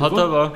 [0.00, 0.52] Hotovo.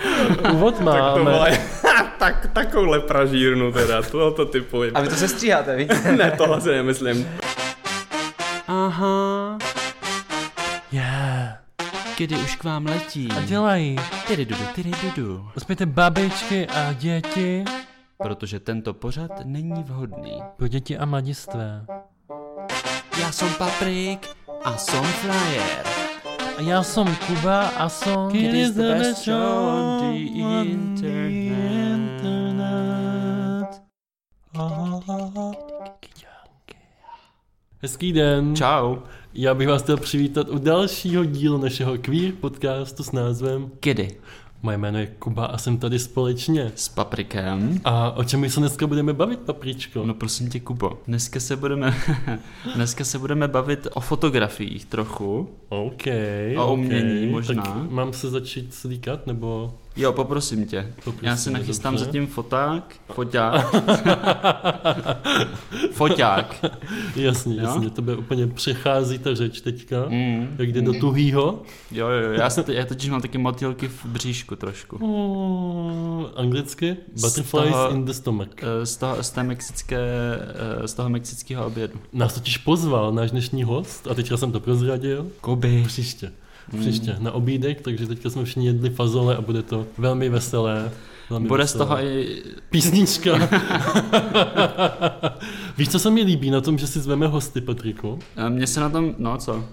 [0.52, 1.20] Úvod Tak to máme.
[1.30, 1.58] vole,
[2.18, 4.82] tak, takovouhle pražírnu teda, tohoto typu.
[4.94, 6.12] A vy to se stříháte, víte?
[6.16, 7.28] Ne, tohle si nemyslím.
[8.68, 9.58] Aha.
[10.92, 11.58] Yeah.
[12.16, 13.28] Kdy už k vám letí.
[13.38, 13.96] A dělají.
[14.26, 15.48] Tyry dudu, tyry dudu.
[15.56, 17.64] Uspějte babičky a děti
[18.22, 20.42] Protože tento pořad není vhodný.
[20.56, 21.86] pro děti a mladistvé.
[23.20, 24.28] Já jsem Paprik
[24.64, 25.93] a jsem Flyer.
[26.56, 31.44] A já jsem Kuba a jsem It is the best show on the internet.
[37.82, 38.56] Hezký den.
[38.56, 38.96] Čau.
[39.34, 44.20] Já bych vás chtěl přivítat u dalšího dílu našeho queer podcastu s názvem Kdy?
[44.64, 46.72] Moje jméno je Kuba a jsem tady společně.
[46.74, 47.80] S Paprikem.
[47.84, 50.06] A o čem my se dneska budeme bavit, papričko?
[50.06, 50.98] No prosím tě, Kubo.
[51.06, 51.94] Dneska se budeme,
[52.74, 55.48] dneska se budeme bavit o fotografiích trochu.
[55.68, 56.02] OK.
[56.56, 57.62] O umění možná.
[57.62, 59.74] Tak mám se začít slíkat, nebo...
[59.96, 60.92] Jo, poprosím tě.
[61.04, 62.04] Poprosím Já si nachystám dobře.
[62.04, 62.94] zatím foták.
[63.12, 63.74] Foťák.
[65.92, 66.64] Foťák.
[67.16, 67.62] Jasně, Jo?
[67.62, 69.96] jasně, to by úplně přechází ta řeč teďka.
[70.08, 70.56] Mm.
[70.58, 71.62] Jak jde do tuhýho.
[71.90, 72.32] Jo, jo, jo.
[72.32, 74.98] Já, se, já totiž mám taky motýlky v bříšku trošku.
[75.06, 76.96] Mm, anglicky?
[77.14, 78.48] Z Butterflies toho- in the stomach.
[78.82, 79.98] Eh, Z toho, z, té mexické,
[80.84, 81.94] eh, z toho mexického obědu.
[82.12, 85.26] Nás totiž pozval náš dnešní host a teďka jsem to prozradil.
[85.40, 85.82] Koby.
[85.86, 86.32] Příště.
[86.80, 90.90] Příště na obídek, takže teďka jsme všichni jedli fazole a bude to velmi veselé.
[91.30, 91.84] Velmi Bude z veselé.
[91.86, 92.42] toho i...
[92.70, 93.30] Písnička.
[95.78, 98.18] Víš, co se mi líbí na tom, že si zveme hosty, Patriku?
[98.36, 99.64] eh, Mně se na tom, no co?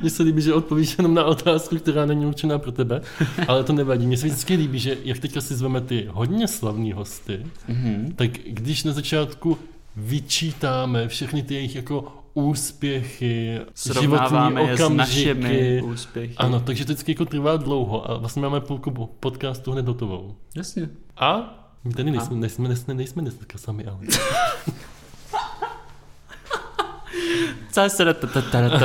[0.00, 3.00] Mně se líbí, že odpovíš jenom na otázku, která není určená pro tebe,
[3.48, 4.06] ale to nevadí.
[4.06, 8.12] Mně se vždycky líbí, že jak teďka si zveme ty hodně slavní hosty, Mhm.
[8.16, 9.58] tak když na začátku
[9.96, 16.34] vyčítáme všechny ty jejich jako úspěchy, Srovnáváme životní je s okamžiky, našimi úspěchy.
[16.36, 20.36] ano, takže to vždycky jako trvá dlouho a vlastně máme půlku podcastu hned hotovou.
[20.56, 20.88] Jasně.
[21.16, 23.98] A my tady nejsme, nejsme, nejsme, nejsme dneska sami, ale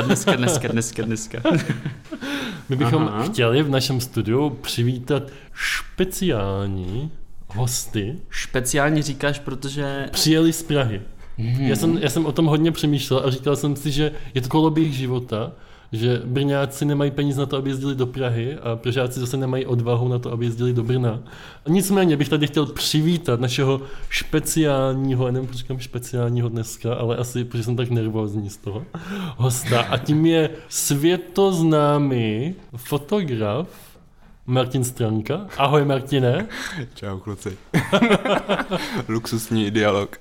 [0.02, 1.42] dneska, dneska, dneska, dneska.
[2.68, 3.22] my bychom Aha.
[3.22, 5.22] chtěli v našem studiu přivítat
[5.86, 7.10] speciální
[7.54, 10.08] hosty, Speciálně říkáš, protože...
[10.12, 11.02] přijeli z Prahy.
[11.38, 11.66] Mhm.
[11.66, 14.48] Já, jsem, já jsem o tom hodně přemýšlel a říkal jsem si, že je to
[14.48, 15.52] koloběh života,
[15.92, 20.08] že Brňáci nemají peníze na to, aby jezdili do Prahy a Pražáci zase nemají odvahu
[20.08, 21.20] na to, aby jezdili do Brna.
[21.68, 27.62] Nicméně bych tady chtěl přivítat našeho speciálního, já nevím, říkám speciálního dneska, ale asi, protože
[27.62, 28.84] jsem tak nervózní z toho,
[29.36, 29.80] hosta.
[29.80, 33.68] A tím je světoznámý fotograf
[34.48, 35.46] Martin Stranka.
[35.58, 36.46] Ahoj Martine.
[36.94, 37.56] Čau kluci.
[39.08, 40.16] Luxusní dialog.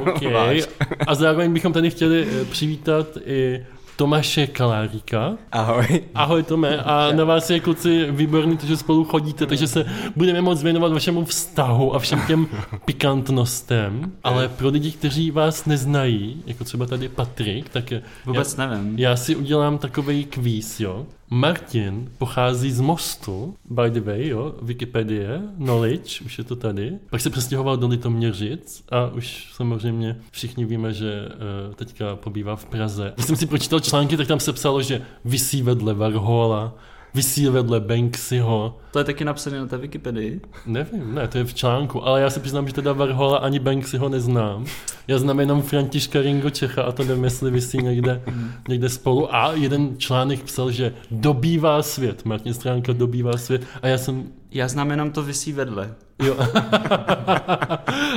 [0.00, 0.62] Okay.
[1.06, 5.32] A zároveň bychom tady chtěli eh, přivítat i Tomáše Kaláríka.
[5.52, 6.02] Ahoj.
[6.14, 9.84] Ahoj Tome, a na vás je kluci výborný, to, že spolu chodíte, takže se
[10.16, 12.46] budeme moc věnovat vašemu vztahu a všem těm
[12.84, 18.98] pikantnostem, ale pro lidi, kteří vás neznají, jako třeba tady Patrik, tak je, Vůbec nevím.
[18.98, 21.06] já si udělám takový kvíz, jo.
[21.30, 26.98] Martin pochází z Mostu, by the way, jo, Wikipedie, knowledge, už je to tady.
[27.10, 32.64] Pak se přestěhoval do Litoměřic a už samozřejmě všichni víme, že uh, teďka pobývá v
[32.64, 33.12] Praze.
[33.14, 36.74] Když jsem si pročítal články, tak tam se psalo, že visí vedle Varhola,
[37.14, 38.78] visí vedle Banksyho.
[38.92, 40.40] To je taky napsané na té Wikipedii.
[40.66, 44.08] Nevím, ne, to je v článku, ale já se přiznám, že teda Varhola ani Banksyho
[44.08, 44.66] neznám.
[45.08, 48.22] Já znám jenom Františka Ringo Čecha a to nevím, jestli vysí někde,
[48.68, 49.34] někde spolu.
[49.34, 54.68] A jeden článek psal, že dobývá svět, Martin Stránka dobývá svět a já jsem Já
[54.68, 55.94] znám jenom to vysí vedle.
[56.22, 56.36] Jo.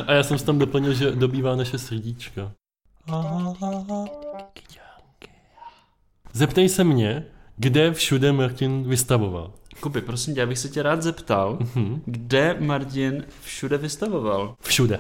[0.07, 2.51] A já jsem si tam doplnil, že dobývá naše srdíčka.
[6.34, 7.25] Zeptej se mě,
[7.61, 9.51] kde všude Martin vystavoval.
[9.79, 12.01] Kuby, prosím tě, já bych se tě rád zeptal, Mhm.
[12.05, 14.55] kde Martin všude vystavoval?
[14.61, 14.99] Všude.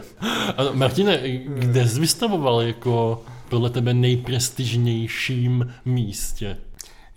[0.57, 6.57] A Martine, kde jsi vystavoval jako podle tebe nejprestižnějším místě?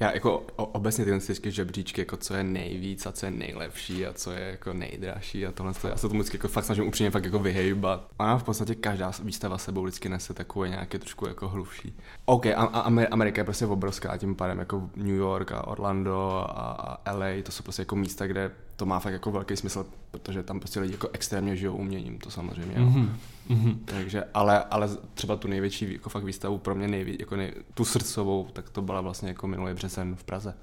[0.04, 4.12] Já jako obecně tyhle ty žebříčky, jako co je nejvíc a co je nejlepší a
[4.12, 7.10] co je jako nejdražší a tohle, to- já se tomu vždycky jako fakt snažím upřímně
[7.10, 8.06] fakt jako vyhejbat.
[8.18, 11.97] A v podstatě každá výstava sebou vždycky nese takové nějaké trošku jako hlubší.
[12.24, 16.30] OK, a, a Amer- Amerika je prostě obrovská tím pádem jako New York a Orlando
[16.48, 19.86] a, a LA, to jsou prostě jako místa, kde to má fakt jako velký smysl,
[20.10, 22.74] protože tam prostě lidi jako extrémně žijou uměním, to samozřejmě.
[22.76, 22.84] Jo.
[22.84, 23.16] Mhm.
[23.48, 23.80] Mhm.
[23.84, 27.84] Takže, ale, ale třeba tu největší jako fakt výstavu pro mě nejví, jako nej, tu
[27.84, 30.54] srdcovou, tak to byla vlastně jako minulý březen v Praze,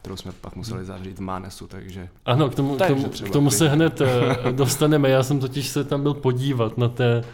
[0.00, 3.30] kterou jsme pak museli zavřít v Mánesu, takže Ano, k tomu, k Takže tomu, třeba
[3.30, 5.08] k tomu se hned eh, dostaneme.
[5.08, 7.24] Já jsem totiž se tam byl podívat na té,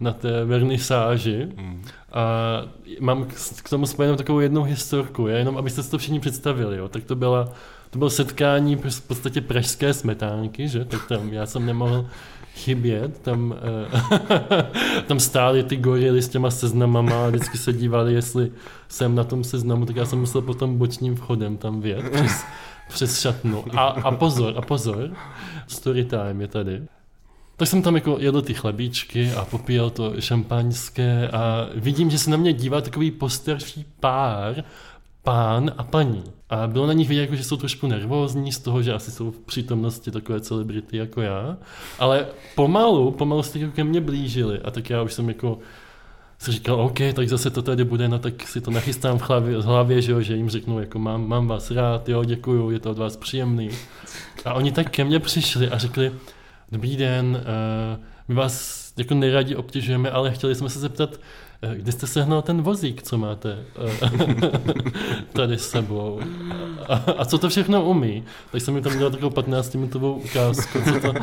[0.00, 1.84] na té vernisáži mm.
[2.12, 2.22] a
[3.00, 6.76] mám k, k tomu spojenou takovou jednou historku, já jenom abyste si to všichni představili.
[6.76, 6.88] Jo.
[6.88, 7.48] Tak to byla
[7.92, 10.84] to bylo setkání v podstatě pražské smetánky, že?
[10.84, 12.06] Tak tam já jsem nemohl
[12.54, 13.54] chybět, tam,
[13.90, 18.52] uh, tam stály ty gorily s těma seznamama a vždycky se dívali, jestli
[18.88, 22.44] jsem na tom seznamu, tak já jsem musel potom bočním vchodem tam vět přes,
[22.88, 23.64] přes šatnu.
[23.76, 25.10] A, a pozor, a pozor,
[25.66, 26.82] story time je tady.
[27.56, 32.30] Tak jsem tam jako jedl ty chlebíčky a popíjel to šampaňské a vidím, že se
[32.30, 34.64] na mě dívá takový postarší pár,
[35.22, 36.24] pán a paní.
[36.50, 39.30] A bylo na nich vidět, jako, že jsou trošku nervózní z toho, že asi jsou
[39.30, 41.56] v přítomnosti takové celebrity jako já.
[41.98, 44.58] Ale pomalu, pomalu se ke mně blížili.
[44.58, 45.58] A tak já už jsem jako
[46.38, 49.58] si říkal, OK, tak zase to tady bude, no tak si to nachystám v hlavě,
[49.58, 52.78] v hlavě že, jo, že jim řeknu, jako mám, mám vás rád, jo, děkuju, je
[52.78, 53.70] to od vás příjemný.
[54.44, 56.12] A oni tak ke mně přišli a řekli,
[56.72, 57.42] dobrý den,
[57.96, 61.20] uh, my vás jako neradi obtěžujeme, ale chtěli jsme se zeptat,
[61.74, 64.10] kde jste sehnal ten vozík, co máte eh,
[65.32, 66.20] tady s sebou?
[66.88, 68.24] A, a co to všechno umí?
[68.52, 71.14] Tak jsem mi tam dělal takovou 15-minutovou ukázku, co to,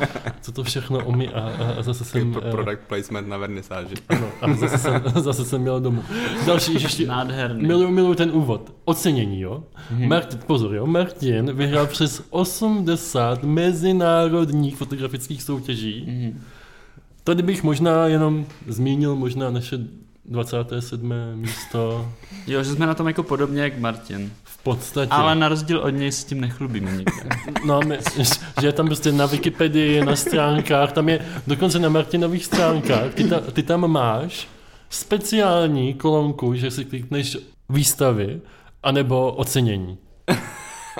[0.41, 1.39] co to všechno umí a,
[1.79, 2.33] a, zase jsem...
[2.33, 3.95] Pro, eh, product placement na vernisáži.
[4.09, 6.03] Ano, a zase jsem, zase jsem měl domů.
[6.45, 7.07] Další ještě...
[7.07, 7.67] Nádherný.
[7.67, 8.73] Miluju, miluju ten úvod.
[8.85, 9.63] Ocenění, jo?
[9.89, 10.07] Hmm.
[10.07, 10.85] Martin, pozor, jo?
[10.85, 16.05] Martin vyhrál přes 80 mezinárodních fotografických soutěží.
[16.07, 16.41] Hmm.
[17.23, 19.77] Tady bych možná jenom zmínil možná naše
[20.29, 21.13] 27.
[21.35, 22.09] místo.
[22.47, 24.31] Jo, že jsme na tom jako podobně jak Martin.
[24.43, 25.11] V podstatě.
[25.11, 27.29] Ale na rozdíl od něj s tím nechlubíme nikde.
[27.65, 27.97] No, my,
[28.61, 33.23] že je tam prostě na Wikipedii, na stránkách, tam je dokonce na Martinových stránkách, ty,
[33.23, 34.47] ta, ty tam máš
[34.89, 37.37] speciální kolonku, že si klikneš
[37.69, 38.41] výstavy,
[38.83, 39.97] anebo ocenění.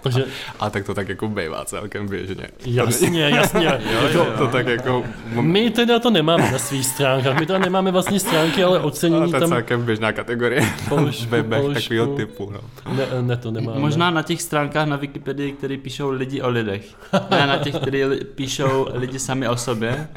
[0.04, 0.26] Takže...
[0.60, 2.48] A tak to tak jako bývá celkem běžně.
[2.66, 3.66] Jasně, jasně.
[3.94, 4.28] jo, jo, jo.
[4.38, 5.04] To tak jako...
[5.42, 9.40] My teda to nemáme na svých stránkách, my teda nemáme vlastní stránky, ale ocenění tam...
[9.40, 10.62] To je celkem běžná kategorie.
[10.90, 12.52] Položku, webech takového typu.
[12.52, 12.62] No.
[12.96, 13.80] Ne, ne, to nemáme.
[13.80, 16.86] Možná na těch stránkách na Wikipedii, které píšou lidi o lidech.
[17.30, 20.08] Ne na těch, které píšou lidi sami o sobě.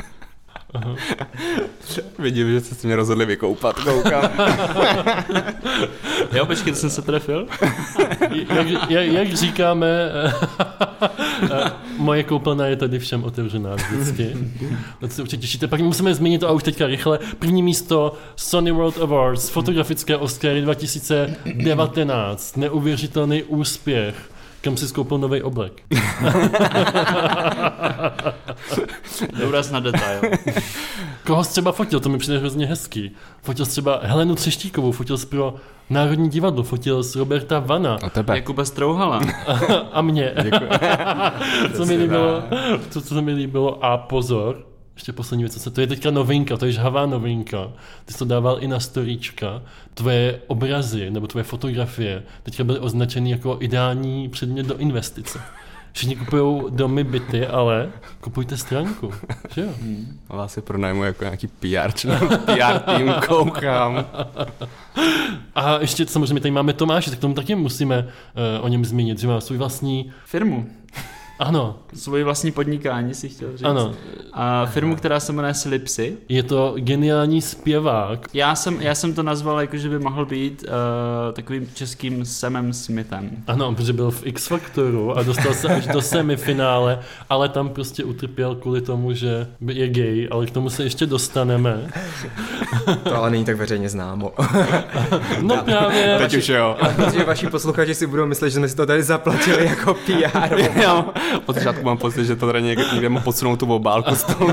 [0.74, 0.96] Aha.
[2.18, 4.30] Vidím, že jste se mě rozhodli vykoupat, koukám.
[6.32, 7.46] jo, počkej, to jsem se trefil.
[8.54, 10.12] jak, jak, jak říkáme,
[11.96, 14.36] moje koupelna je tady všem otevřená vždycky.
[15.00, 15.66] To se určitě těšíte.
[15.66, 17.18] Pak musíme zmínit to a už teďka rychle.
[17.38, 22.56] První místo Sony World Awards, fotografické Oscary 2019.
[22.56, 24.31] Neuvěřitelný úspěch
[24.62, 25.82] kam si skoupil nový oblek.
[29.40, 30.20] Důraz na detail.
[31.26, 33.10] Koho jsi třeba fotil, to mi přijde hrozně hezký.
[33.42, 35.54] Fotil jsi třeba Helenu Třeštíkovou, fotil jsi pro
[35.90, 37.98] Národní divadlo, fotil z Roberta Vana.
[38.02, 38.36] A tebe.
[38.36, 39.20] Jakuba Strouhala.
[39.46, 39.52] A,
[39.92, 40.34] a mě.
[41.76, 42.42] co, mi líbilo,
[42.90, 44.66] co, co mi líbilo, a pozor,
[45.02, 47.72] ještě poslední věc, co se, to je teďka novinka, to je žhavá novinka.
[48.04, 49.62] Ty jsi to dával i na storíčka.
[49.94, 55.40] Tvoje obrazy nebo tvoje fotografie teďka byly označeny jako ideální předmět do investice.
[55.92, 57.90] Všichni kupují domy, byty, ale
[58.20, 59.12] kupujte stránku.
[59.54, 59.68] Že jo?
[59.80, 60.18] Hmm.
[60.28, 62.08] A vás si pronajmu jako nějaký PR, či
[62.44, 64.06] PR tým koukám.
[65.54, 67.98] A ještě samozřejmě tady máme Tomáše, tak tomu taky musíme
[68.58, 70.66] uh, o něm zmínit, že má svůj vlastní firmu.
[71.38, 71.76] Ano.
[71.94, 73.66] Svoji vlastní podnikání si chtěl říct.
[73.66, 73.92] Ano.
[74.32, 76.16] A firmu, která se jmenuje Slipsy.
[76.28, 78.26] Je to geniální zpěvák.
[78.34, 82.72] Já jsem, já jsem to nazval jako, že by mohl být uh, takovým českým Samem
[82.72, 83.30] Smithem.
[83.46, 86.98] Ano, protože byl v X Factoru a dostal se až do semifinále,
[87.28, 91.88] ale tam prostě utrpěl kvůli tomu, že je gay, ale k tomu se ještě dostaneme.
[93.04, 94.32] To ale není tak veřejně známo.
[95.42, 96.16] no právě.
[96.18, 96.76] Teď už jo.
[96.96, 100.62] Protože vaši posluchači si budou myslet, že jsme si to tady zaplatili jako PR.
[101.46, 104.48] Od začátku mám pocit, že to tady někde, někde mu posunou tu obálku s tou,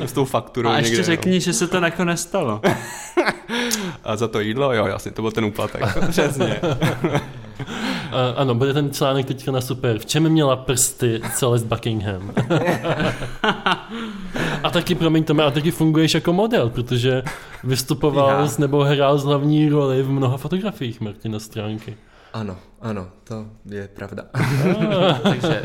[0.06, 0.70] s tou fakturou.
[0.70, 1.38] A ještě někde, řekni, no.
[1.40, 2.60] že se to nakonec stalo.
[4.04, 5.82] A za to jídlo, jo, jasně, to byl ten úplatek.
[6.10, 6.60] Přesně.
[8.36, 9.98] Ano, bude ten článek teďka na super.
[9.98, 12.32] V čem měla prsty Celeste Buckingham?
[14.62, 17.22] a taky, promiň to, a taky funguješ jako model, protože
[17.64, 18.48] vystupoval ja.
[18.58, 21.96] nebo hrál z hlavní roli v mnoha fotografiích Martina stránky.
[22.32, 24.22] Ano, ano, to je pravda.
[25.22, 25.60] Takže,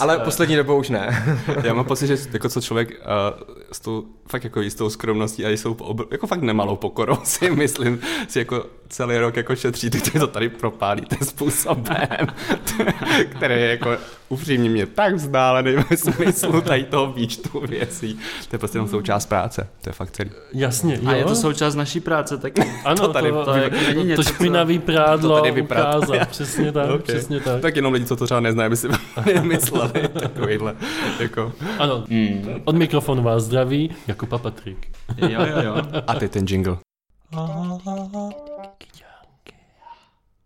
[0.00, 1.24] Ale poslední dobou už ne.
[1.64, 5.48] Já mám pocit, že jako co člověk uh, s tou fakt jako jistou skromností a
[5.48, 10.18] jistou obr- jako fakt nemalou pokorou si myslím, si jako celý rok jako šetří, ty
[10.18, 12.26] to tady propálíte způsobem,
[13.30, 13.96] který je jako
[14.28, 18.14] upřímně mě tak vzdálený ve smyslu tady toho výčtu věcí.
[18.48, 20.30] To je prostě jenom součást práce, to je fakt celý.
[20.52, 21.08] Jasně, jo.
[21.08, 22.62] A je to součást naší práce taky.
[22.84, 26.72] Ano, to, tady, to, to, jako není něco, to špinavý prádlo to tady ukázat, přesně
[26.72, 26.98] tak, okay.
[26.98, 27.60] přesně tak.
[27.62, 28.88] Tak jenom lidi, co to třeba neznají, aby si
[29.42, 30.76] mysleli takovýhle.
[31.20, 31.52] Jako.
[31.78, 32.62] Ano, mm.
[32.64, 34.88] od mikrofonu vás zdraví Jakuba Patrik.
[35.16, 35.74] Jo, jo, jo.
[36.06, 36.76] A teď ten jingle.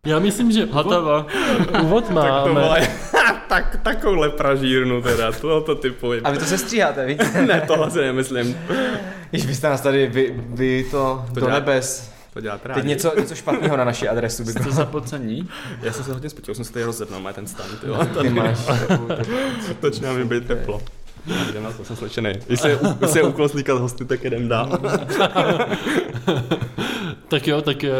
[0.04, 1.26] Já myslím, že úvod, Hotovo.
[1.82, 2.50] úvod To máme.
[2.60, 2.88] vole,
[3.48, 6.12] tak, takovouhle pražírnu teda, tohoto typu.
[6.24, 7.42] A vy to se stříháte, víte?
[7.46, 8.56] Ne, tohle si nemyslím.
[9.30, 12.10] Když byste nás tady, vy, vy to, To do dělá- nebes.
[12.34, 12.80] To děláte rádi.
[12.80, 14.74] Teď něco, něco špatného na naši adresu by Jste bylo.
[14.74, 15.48] zapocení?
[15.82, 18.06] Já jsem se hodně spotil, jsem se tady rozepnul, má ten stan, ty vole.
[18.22, 18.58] Ty máš
[19.82, 20.80] Začíná mi být teplo.
[21.50, 22.32] Jdem na to, jsem slečený.
[22.46, 24.78] Když se, když se je úkol slíkat hosty, tak jdem dál.
[27.28, 27.90] Tak jo, tak eh,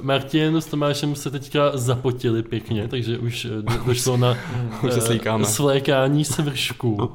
[0.00, 4.36] Martin s Tomášem se teďka zapotili pěkně, takže už eh, do, došlo na
[4.82, 5.44] Už se eh, slíkáme.
[5.44, 7.12] svlékání svršku.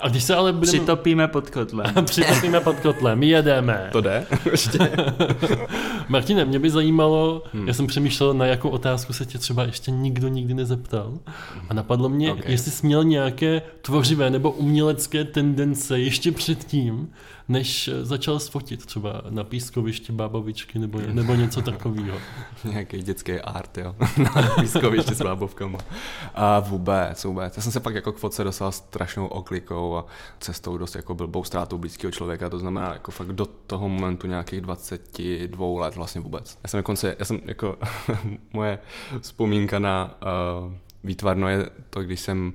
[0.00, 0.72] A když se ale budeme...
[0.72, 1.94] Přitopíme pod kotlem.
[2.04, 3.88] Přitopíme pod kotlem, jedeme.
[3.92, 4.26] To jde?
[4.50, 4.78] Ještě.
[6.08, 7.68] Martine, mě by zajímalo, hmm.
[7.68, 11.18] já jsem přemýšlel, na jakou otázku se tě třeba ještě nikdo nikdy nezeptal.
[11.68, 12.38] A napadlo mě, Ok.
[12.38, 12.52] okay.
[12.52, 17.12] jestli jsi měl nějaké tvořivé nebo umělecké tendence ještě předtím,
[17.48, 22.18] než eh, začal sfotit třeba na pískovišti bábovičky nebo, nebo něco takového.
[22.64, 23.96] Nějaký dětský art, jo.
[24.16, 25.78] Na pískovišti s bábovkama.
[26.34, 27.56] A vůbec, vůbec.
[27.56, 30.06] Já jsem se pak jako k fotce dostal strašnou oklikou a
[30.40, 34.60] cestou dost jako blbou ztrátou blízkého člověka, to znamená jako fakt do toho momentu nějakých
[34.60, 36.58] 22 let vlastně vůbec.
[36.64, 37.78] Já jsem dokonce, já jsem jako,
[38.52, 38.78] moje
[39.20, 40.18] vzpomínka na
[40.64, 40.72] uh,
[41.04, 42.52] výtvarno je to, když jsem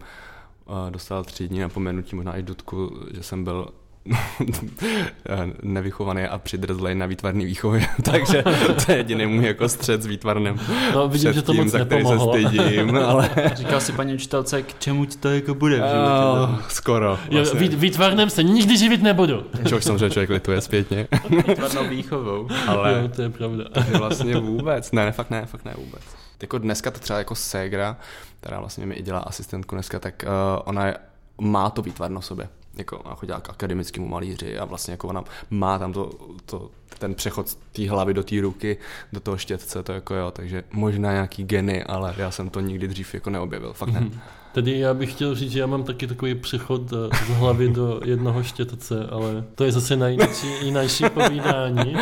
[0.90, 3.68] dostal tři dní napomenutí, možná i dotku, že jsem byl
[5.64, 8.44] nevychovaný a přidrzlej na výtvarný výchově, takže
[8.86, 10.60] to je jediný můj jako střed s výtvarnem.
[10.94, 12.34] No, vidím, že to Předtím, moc za který se nepomohlo.
[12.34, 16.64] stydím, ale Říkal si paní učitelce, k čemu ti to jako bude v uh, životě.
[16.70, 17.06] skoro.
[17.30, 17.60] Jo, Vlastně.
[17.60, 19.44] vít, výtvarnem se nikdy živit nebudu.
[19.68, 21.08] Čehož samozřejmě člověk lituje zpětně,
[21.48, 22.48] Výtvarnou výchovou.
[22.68, 23.64] ale Jo, to je pravda.
[23.98, 26.02] vlastně vůbec, ne, fakt ne, fakt ne vůbec.
[26.46, 27.98] Jako dneska to třeba jako Segra,
[28.40, 30.98] která vlastně mi i dělá asistentku dneska, tak uh, ona je,
[31.42, 32.50] má to výtvarno v sobě.
[32.74, 36.12] Jako ona chodila k akademickému malíři a vlastně jako ona má tam to,
[36.46, 38.78] to ten přechod z té hlavy do té ruky,
[39.14, 42.88] do toho štětce, to jako jo, takže možná nějaký geny, ale já jsem to nikdy
[42.88, 44.10] dřív jako neobjevil, fakt ne.
[44.56, 48.00] Tedy já bych chtěl říct, že já mám taky takový přechod eh, z hlavy do
[48.06, 51.96] jednoho štětce, ale to je zase na jináčí, jináčí povídání.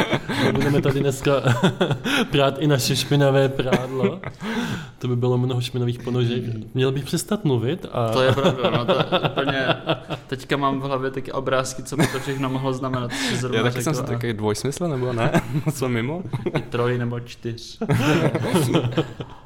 [0.51, 1.31] Budeme tady dneska
[2.31, 4.19] prát i naše špinavé prádlo.
[4.99, 6.43] To by bylo mnoho špinových ponožek.
[6.73, 9.67] Měl bych přestat mluvit a To je pravda, no to je úplně,
[10.27, 13.83] teďka mám v hlavě taky obrázky, co by to všechno mohlo znamenat, zrovna Já taky
[13.83, 15.41] jsem si a takový dvojsmysl, nebo ne?
[15.73, 16.23] Co mimo?
[16.57, 17.79] i troj nebo čtyř.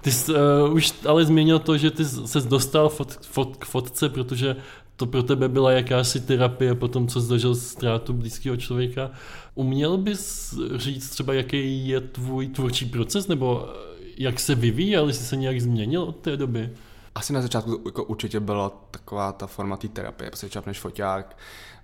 [0.02, 4.10] ty jsi uh, už ale změnil to, že ty se dostal fot, fot, k fotce,
[4.10, 4.56] protože
[4.96, 9.12] to pro tebe byla jakási terapie po tom, co zažil ztrátu blízkého člověka.
[9.56, 13.74] Uměl bys říct třeba, jaký je tvůj tvůrčí proces, nebo eh,
[14.18, 16.70] jak se vyvíjel, jestli se nějak změnil od té doby?
[17.16, 21.38] Asi na začátku jako určitě byla taková ta forma té terapie, prostě čapneš foťák,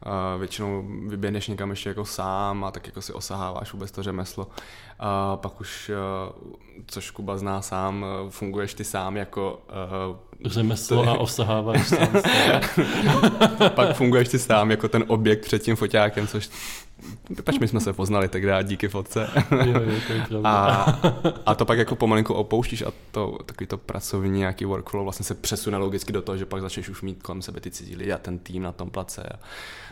[0.06, 4.46] uh, většinou vyběhneš někam ještě jako sám a tak jako si osaháváš vůbec to řemeslo.
[4.46, 4.52] Uh,
[5.36, 5.92] pak už,
[6.30, 6.50] uh,
[6.88, 9.62] což Kuba zná sám, funguješ ty sám jako
[10.46, 12.08] Řemeslo a osaháváš sám
[13.70, 16.50] pak funguješ ty sám jako ten objekt před tím foťákem, což
[17.44, 19.30] Pač my jsme se poznali tak rád díky fotce.
[19.52, 20.50] Jo, jo, to je pravda.
[20.50, 21.00] A,
[21.46, 25.34] a to pak jako pomalinku opouštíš a to takový to pracovní nějaký workflow vlastně se
[25.34, 28.18] přesune logicky do toho, že pak začneš už mít kolem sebe ty cizí lidi a
[28.18, 29.40] ten tým na tom place a,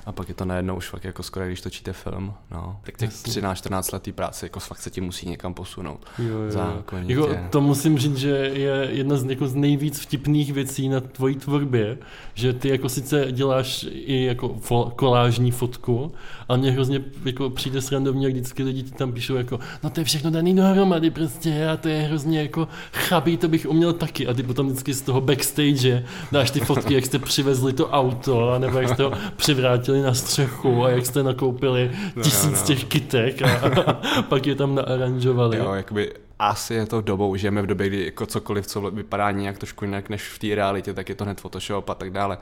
[0.06, 2.80] a pak je to najednou už fakt jako skoro, když točíte film, no.
[2.84, 3.42] Tak těch Jasně.
[3.42, 6.06] 13-14 letý práce jako fakt se ti musí někam posunout.
[6.20, 6.84] Jo, jo.
[7.08, 11.36] Jako, to musím říct, že je jedna z, jako z nejvíc vtipných věcí na tvojí
[11.36, 11.98] tvorbě,
[12.34, 16.12] že ty jako sice děláš i jako fo- kolážní fotku,
[16.50, 20.00] ale mě hrozně jako přijde srandovně, jak vždycky lidi ti tam píšou jako, no to
[20.00, 24.28] je všechno daný dohromady prostě a to je hrozně jako chabý, to bych uměl taky
[24.28, 28.56] a ty potom vždycky z toho backstage dáš ty fotky, jak jste přivezli to auto,
[28.60, 32.68] nebo jak jste ho přivrátili na střechu a jak jste nakoupili No, tisíc no.
[32.68, 33.50] těch kytek a,
[33.86, 35.58] a pak je tam naaranžovali.
[35.58, 36.12] Jo, jakoby
[36.50, 40.10] asi je to dobou, žijeme v době, kdy jako cokoliv, co vypadá nějak trošku jinak
[40.10, 42.38] než v té realitě, tak je to hned Photoshop a tak dále.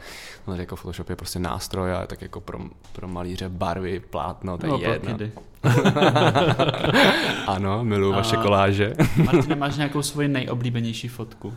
[0.48, 2.60] No tak jako Photoshop je prostě nástroj a tak jako pro,
[2.94, 5.18] pro malíře barvy, plátno, to je No, jedno.
[7.48, 8.94] ano, miluju A- vaše koláže.
[9.26, 11.54] Martine, máš nějakou svoji nejoblíbenější fotku?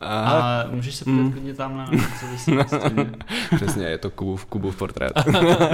[0.00, 1.86] A, A můžeš se podívat klidně tam na
[2.66, 3.10] stěně.
[3.56, 5.12] přesně, je to Kubův, Kubův portrét.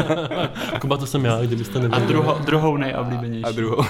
[0.81, 2.09] Kuba, to jsem já, kdybyste A nevěděli.
[2.13, 3.45] druho, druhou nejoblíbenější.
[3.45, 3.85] A druhou.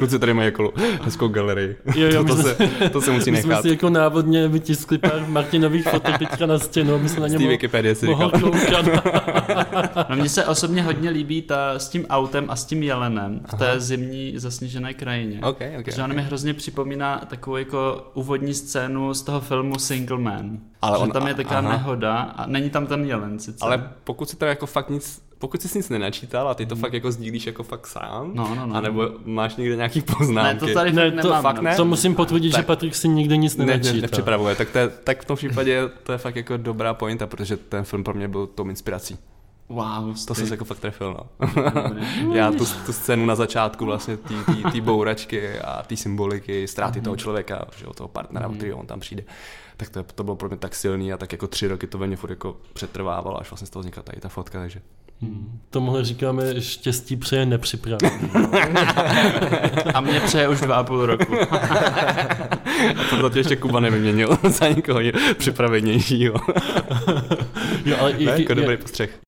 [0.00, 1.76] Kluci tady mají jako hezkou galerii.
[1.94, 3.62] Jo, jo, to, my to, jsme- se, to se musí My jsme nechat.
[3.62, 7.38] si jako návodně vytiskli pár Martinových fotek teďka na stěnu, aby se na Z ně
[7.38, 8.50] té mohl, Wikipedie si mohl říkal.
[8.50, 8.86] koukat.
[10.10, 13.58] No mně se osobně hodně líbí ta s tím autem a s tím jelenem v
[13.58, 15.40] té zimní zasněžené krajině.
[15.42, 15.84] OK, OK.
[15.84, 20.58] Protože ona mi hrozně připomíná takovou jako úvodní scénu z toho filmu Single Man.
[20.82, 21.72] Ale že on- tam je taková aha.
[21.72, 23.58] nehoda a není tam ten jelen sice.
[23.60, 26.92] Ale pokud si teda jako fakt nic pokud jsi nic nenačítal a ty to fakt
[26.92, 28.74] jako sdílíš jako fakt sám, No, no, no.
[28.74, 31.42] anebo máš někde nějaký Ne, poznámky, to tady Ne, to nemám.
[31.42, 31.62] fakt no.
[31.62, 31.76] ne?
[31.76, 32.66] To musím potvrdit, že Tak.
[32.66, 34.02] Patrik si nikdy nic ne, ne, nenačítá.
[34.02, 37.56] nepřipravuje, tak, to je, tak v tom případě to je fakt jako dobrá pointa, protože
[37.56, 39.18] ten film pro mě byl tou inspirací.
[39.68, 41.48] Wow, To ty- jsem se jako fakt trefil, no.
[42.34, 44.16] Já tu, tu scénu na začátku vlastně
[44.72, 49.00] té bouračky a té symboliky, ztráty toho člověka, že toho partnera, o kterého on tam
[49.00, 49.22] přijde,
[49.76, 52.06] tak to, to bylo pro mě tak silný a tak jako tři roky to ve
[52.06, 54.80] mně furt jako přetrvávalo, až vlastně z toho vznikla tady ta fotka, takže
[55.70, 58.30] Tomuhle říkáme štěstí přeje nepřipravený.
[59.94, 61.36] A mě přeje už dva a půl roku.
[62.96, 65.00] a proto tě ještě Kuba nevyměnil za někoho
[65.38, 66.34] připravenějšího.
[67.84, 69.18] Jo, ale Ne, jaký- jako dobrý postřeh.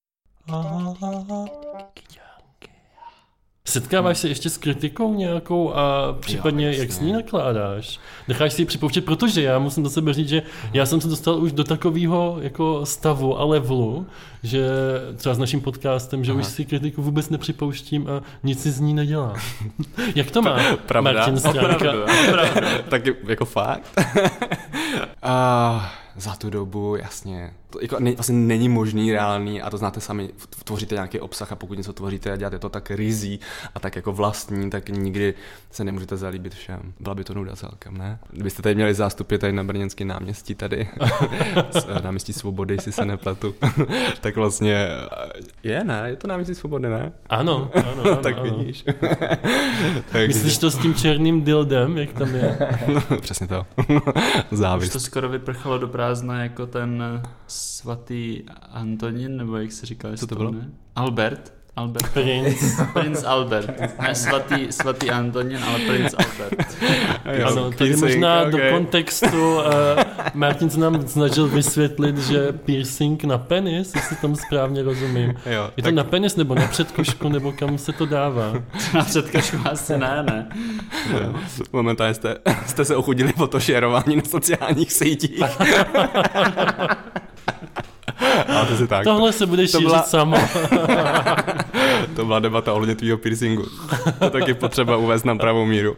[3.73, 6.81] Setkáváš se ještě s kritikou nějakou a případně jasně.
[6.81, 7.99] jak s ní nakládáš?
[8.27, 10.41] Necháš si ji připouštět, protože já musím za sebe říct, že
[10.73, 14.07] já jsem se dostal už do takového jako stavu a levelu,
[14.43, 14.67] že
[15.15, 16.41] třeba s naším podcastem, že Aha.
[16.41, 19.35] už si kritiku vůbec nepřipouštím a nic si z ní nedělám.
[20.15, 21.11] jak to má Pravda.
[21.13, 21.93] Martin Stránka?
[22.89, 23.99] tak jako fakt.
[25.23, 27.53] a za tu dobu, jasně.
[27.73, 30.29] To jako ne, vlastně není možný, reálný a to znáte sami,
[30.63, 33.39] tvoříte nějaký obsah a pokud něco tvoříte a děláte to tak rizí
[33.75, 35.33] a tak jako vlastní, tak nikdy
[35.71, 36.93] se nemůžete zalíbit všem.
[36.99, 38.19] Byla by to nuda celkem, ne?
[38.31, 40.89] Kdybyste tady měli zástupy tady na Brněnském náměstí tady,
[41.71, 43.55] s- náměstí Svobody, jestli se nepletu,
[44.21, 44.87] tak vlastně
[45.63, 46.03] je, ne?
[46.05, 47.11] Je to náměstí Svobody, ne?
[47.29, 48.43] Ano, ano, ano, tak ano.
[48.57, 48.85] vidíš.
[50.11, 52.57] Takže- Myslíš to s tím černým dildem, jak tam je?
[53.21, 53.65] Přesně to.
[54.51, 54.93] Už Závist.
[54.93, 57.21] to skoro vyprchalo do prázdna jako ten eh,
[57.63, 60.51] svatý Antonín, nebo jak se říkal, jestli to bylo?
[60.51, 60.69] Ne?
[60.95, 61.53] Albert.
[61.75, 62.13] Albert.
[62.13, 62.87] Prince.
[62.93, 63.79] Prince Albert.
[64.01, 66.77] Ne svatý, svatý Antonín, ale Prince Albert.
[67.45, 68.71] Ano, tady piercing, možná do okay.
[68.71, 69.61] kontextu uh,
[70.33, 75.33] Martin se nám snažil vysvětlit, že piercing na penis, jestli tomu správně rozumím.
[75.45, 78.53] Jo, Je to na penis nebo na předkošku, nebo kam se to dává?
[78.93, 80.49] Na předkažku asi ne, ne.
[81.73, 85.43] Momentálně jste, jste se ochudili po to šerování na sociálních sítích.
[88.77, 89.03] Si tak.
[89.03, 90.37] Tohle se bude to šířit byla- samo.
[92.15, 93.63] To byla debata ohledně tvýho piercingu.
[94.19, 95.95] To taky potřeba uvést na pravou míru.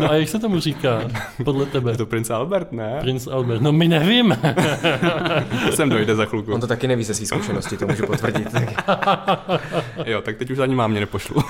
[0.00, 1.00] No a jak se tomu říká,
[1.44, 1.90] podle tebe?
[1.90, 2.98] Je to princ Albert, ne?
[3.00, 3.60] Prince Albert.
[3.62, 4.38] No my nevíme.
[5.74, 6.54] Sem dojde za chvilku.
[6.54, 8.52] On to taky neví ze své zkušenosti, to můžu potvrdit.
[8.52, 8.88] Tak.
[10.06, 11.42] Jo, tak teď už ani mámě nepošlu.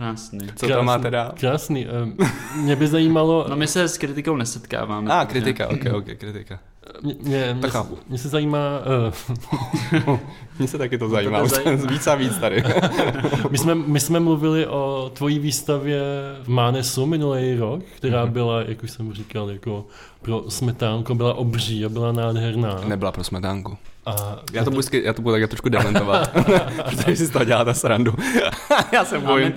[0.00, 0.38] Krásný.
[0.56, 1.32] Co tam máte dál?
[1.40, 1.86] Krásný.
[1.86, 2.16] Ehm,
[2.56, 5.10] Mě by zajímalo, No my se s kritikou nesetkáváme.
[5.12, 6.58] A, ah, kritika, ok, ok, kritika.
[7.02, 7.98] mě, mě, mě, chápu.
[8.08, 8.58] mě se zajímá,
[10.08, 10.18] uh,
[10.58, 11.76] Mně se taky to zajímá, to už zajímá.
[11.78, 12.64] jsem víc a víc tady.
[13.50, 16.00] my, jsme, my jsme mluvili o tvojí výstavě
[16.42, 18.32] v Mánesu minulý rok, která Mhm.
[18.32, 19.84] byla, jak už jsem říkal, jako
[20.22, 22.80] pro smetánko byla obří a byla nádherná.
[22.86, 23.76] Nebyla pro smetánku.
[24.06, 26.30] A Já to budu, já to budu tak trošku dementovat,
[26.90, 28.14] protože si z toho děláte srandu.
[28.92, 29.52] já se bojím,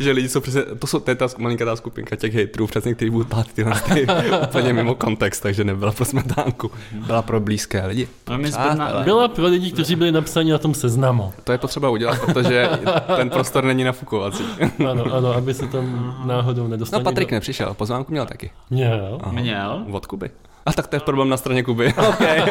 [0.00, 2.94] že lidi jsou přesně, to, jsou, to je ta malinká ta skupinka těch hejtrů, přesně,
[2.94, 4.06] kteří budou pát tyhle ty
[4.42, 8.08] úplně mimo kontext, takže nebyla pro smetánku, byla pro blízké lidi.
[8.30, 11.32] No my na, byla pro lidi, kteří byli napsaní na tom seznamu.
[11.44, 12.68] To je potřeba udělat, protože
[13.16, 14.44] ten prostor není nafukovací.
[14.90, 17.04] Ano, ano, aby se tam náhodou No nedostali.
[17.04, 18.50] Patrik nepřišel, pozvánku měl taky.
[18.70, 19.18] Měl.
[19.22, 19.32] Aha.
[19.32, 19.86] měl.
[19.90, 20.30] Od Kuby.
[20.66, 21.94] A tak to je problém na straně Kuby.
[22.08, 22.42] okay.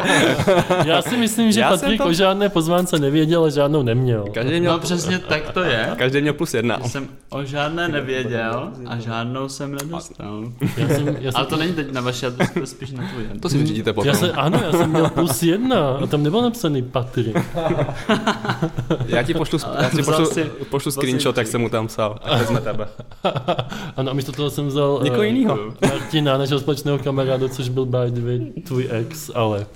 [0.84, 4.24] Já si myslím, že Já Patrik to- o žádné pozvánce nevěděl a žádnou neměl.
[4.34, 5.90] Každý měl, No přesně tak to je.
[5.98, 6.78] každý měl plus jedna.
[6.82, 10.44] Já jsem o žádné nevěděl a žádnou jsem nedostal.
[10.76, 13.24] Já jsem, já jsem, Ale to není teď na vaše, to je spíš na tvůj.
[13.40, 14.08] To si vyřídíte potom.
[14.08, 17.36] já jsem, ano, já jsem měl plus jedna a tam nebyl napsaný Patrik.
[19.06, 22.18] Já ti pošlu, já ti pošlu, si- pošlu screenshot, jak jsem mu tam psal.
[22.22, 22.88] A vezme tebe.
[23.96, 25.58] Ano, a místo toho jsem vzal Někoho eh, jinýho.
[25.88, 29.66] Martina, našeho společného kamaráda, což byl by the way tvůj ex, ale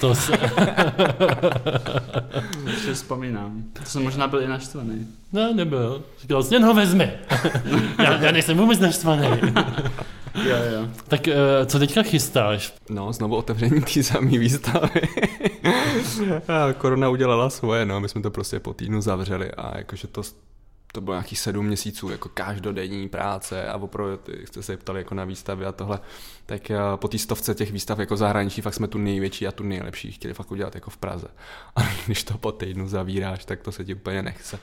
[0.00, 0.32] to se,
[2.84, 3.64] si vzpomínám.
[3.72, 5.06] To jsem možná byl i naštvaný.
[5.32, 6.02] ne, nebyl.
[6.20, 7.12] Říkal jsi, jen ho vezmi.
[7.98, 9.28] já, já nejsem vůbec naštvaný.
[10.34, 10.88] Jo, jo.
[11.08, 11.34] tak eh,
[11.66, 12.74] co teďka chystáš?
[12.90, 15.00] No, znovu otevření té samé výstavy.
[16.48, 20.22] a korona udělala svoje, no, my jsme to prostě po týdnu zavřeli a jakože to,
[20.94, 25.14] to bylo nějakých sedm měsíců, jako každodenní práce a opravdu, ty jste se ptali jako
[25.14, 26.00] na výstavy a tohle,
[26.46, 29.62] tak eh, po té stovce těch výstav jako zahraničí fakt jsme tu největší a tu
[29.62, 31.26] nejlepší chtěli fakt udělat jako v Praze.
[31.76, 34.58] A když to po týdnu zavíráš, tak to se ti úplně nechce.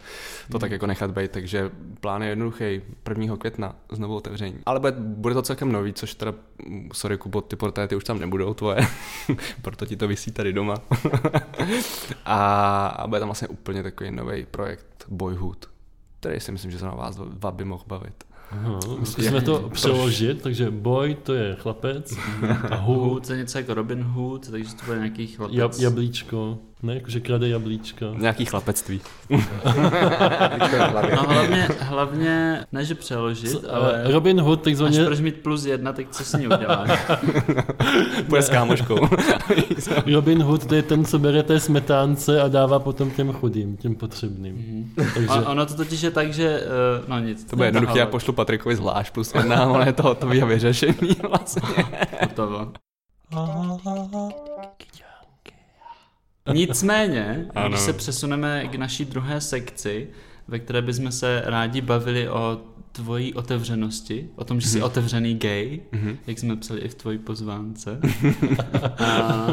[0.52, 3.38] To tak jako nechat být, takže plán je jednoduchý, 1.
[3.38, 4.60] května znovu otevření.
[4.66, 6.34] Ale bude, bude to celkem nový, což teda,
[6.66, 8.88] mm, sorry Kubo, ty portréty už tam nebudou tvoje,
[9.62, 10.76] proto ti to vysí tady doma.
[12.26, 15.72] a, a bude tam vlastně úplně takový nový projekt Boyhood,
[16.22, 18.24] který si myslím, že se na vás dva by mohl bavit.
[18.52, 22.18] Aha, Zkusíme to přeložit, takže boy to je chlapec
[22.70, 25.56] a hood, Hood je něco jako Robin Hood, takže to bude nějaký chlapec.
[25.58, 28.06] jab, jablíčko, ne, jakože krade jablíčka.
[28.18, 29.02] Nějaký chlapectví.
[31.16, 35.36] No hlavně, hlavně, ne že přeložit, Co, ale ale Robin Hood až takzvaně, budeš mít
[35.42, 36.90] plus jedna, tak co s ní uděláš?
[38.28, 39.08] Půjde s kámoškou.
[40.14, 43.96] Robin Hood to je ten, co bere té smetánce a dává potom těm chudým, těm
[43.96, 44.56] potřebným.
[44.56, 44.92] Mhm.
[45.14, 46.62] Takže A, ono to totiž je tak, že,
[47.02, 47.44] uh, no nic.
[47.44, 51.16] To bude jednoduché, já pošlu Patrikovi zvlášť plus jedna, ale je to hotový a vyřešený
[51.30, 51.86] vlastně.
[52.22, 52.72] Hotovo.
[56.54, 57.70] Nicméně, Ano.
[57.70, 60.08] když se přesuneme k naší druhé sekci,
[60.48, 65.80] ve které bychom se rádi bavili o tvojí otevřenosti, o tom, že jsi otevřený gay,
[65.92, 66.18] Mhm.
[66.28, 68.00] jak jsme psali i v tvojí pozvánce.
[69.00, 69.48] a,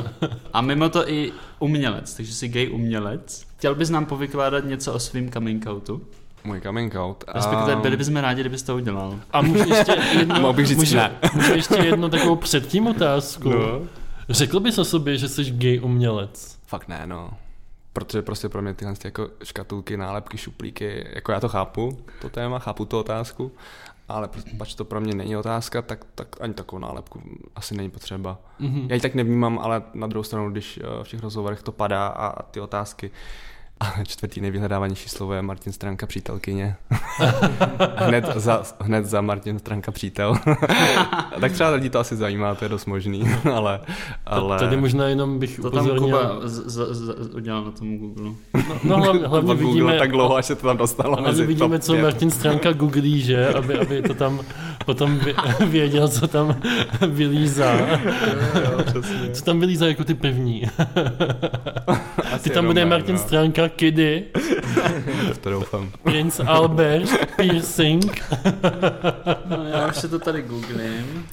[0.53, 3.47] a mimo to i umělec, takže jsi gay umělec.
[3.57, 6.03] Chtěl bys nám povykládat něco o svým coming outu?
[6.45, 7.25] Můj coming out.
[7.35, 9.21] Respektive Um, byli bychom rádi, kdybys to udělal.
[9.31, 11.11] A můžu ještě jednu, Mohl bych říct můžu, ne.
[11.35, 13.49] můžu ještě jednu takovou předtím otázku.
[13.49, 13.81] No.
[14.29, 16.58] Řekl bys o sobě, že jsi gay umělec?
[16.69, 17.31] Fakt ne, no.
[17.93, 22.29] Protože prostě pro mě tyhle ty jako škatulky, nálepky, šuplíky, jako já to chápu, to
[22.29, 23.53] téma, chápu tu otázku,
[24.09, 24.29] ale
[24.59, 27.23] pač to pro mě není otázka, tak, tak ani takovou nálepku
[27.55, 28.39] asi není potřeba.
[28.59, 28.87] Mhm.
[28.89, 32.07] Já ji tak nevnímám, ale na druhou stranu, když eh, v těch rozhovorech to padá
[32.07, 33.11] a ty otázky,
[33.81, 36.77] a čtvrtý nejvyhledávanější slovo je Martin Stranka přítelkyně.
[37.97, 40.39] hned, za, hned za Martin Stranka přítel.
[41.41, 43.81] tak třeba lidi to asi zajímá, to je dost možný, ale...
[44.27, 44.59] ale...
[44.59, 46.19] Tady možná jenom bych To tam upozornil...
[46.19, 48.25] Kuba z, z, z, udělal na tom Google.
[48.25, 51.79] No, no hlavně, hlavně Google vidíme, tak dlouho, až se to tam dostalo hlavně vidíme,
[51.79, 52.03] co pět.
[52.03, 53.49] Martin Stranka googlí, že?
[53.49, 54.41] Aby, aby to tam
[54.87, 56.61] potom vě- věděl, co tam
[57.09, 57.73] vylízá.
[59.33, 60.63] Co tam vylízá jako ty první.
[62.33, 63.21] Asi Ty tam bude Martin no.
[63.21, 64.25] Stranka, Kiddy,
[65.41, 65.91] to doufám.
[66.03, 68.23] Prince Albert, Piercing.
[69.47, 71.27] No, já už se to tady googlím.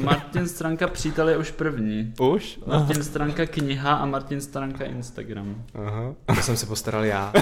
[0.00, 2.12] Martin Stranka přítel je už první.
[2.20, 2.58] Už?
[2.66, 5.54] Martin Stranka kniha a Martin Stranka Instagram.
[5.86, 6.12] Aha.
[6.26, 7.32] To jsem se postaral já.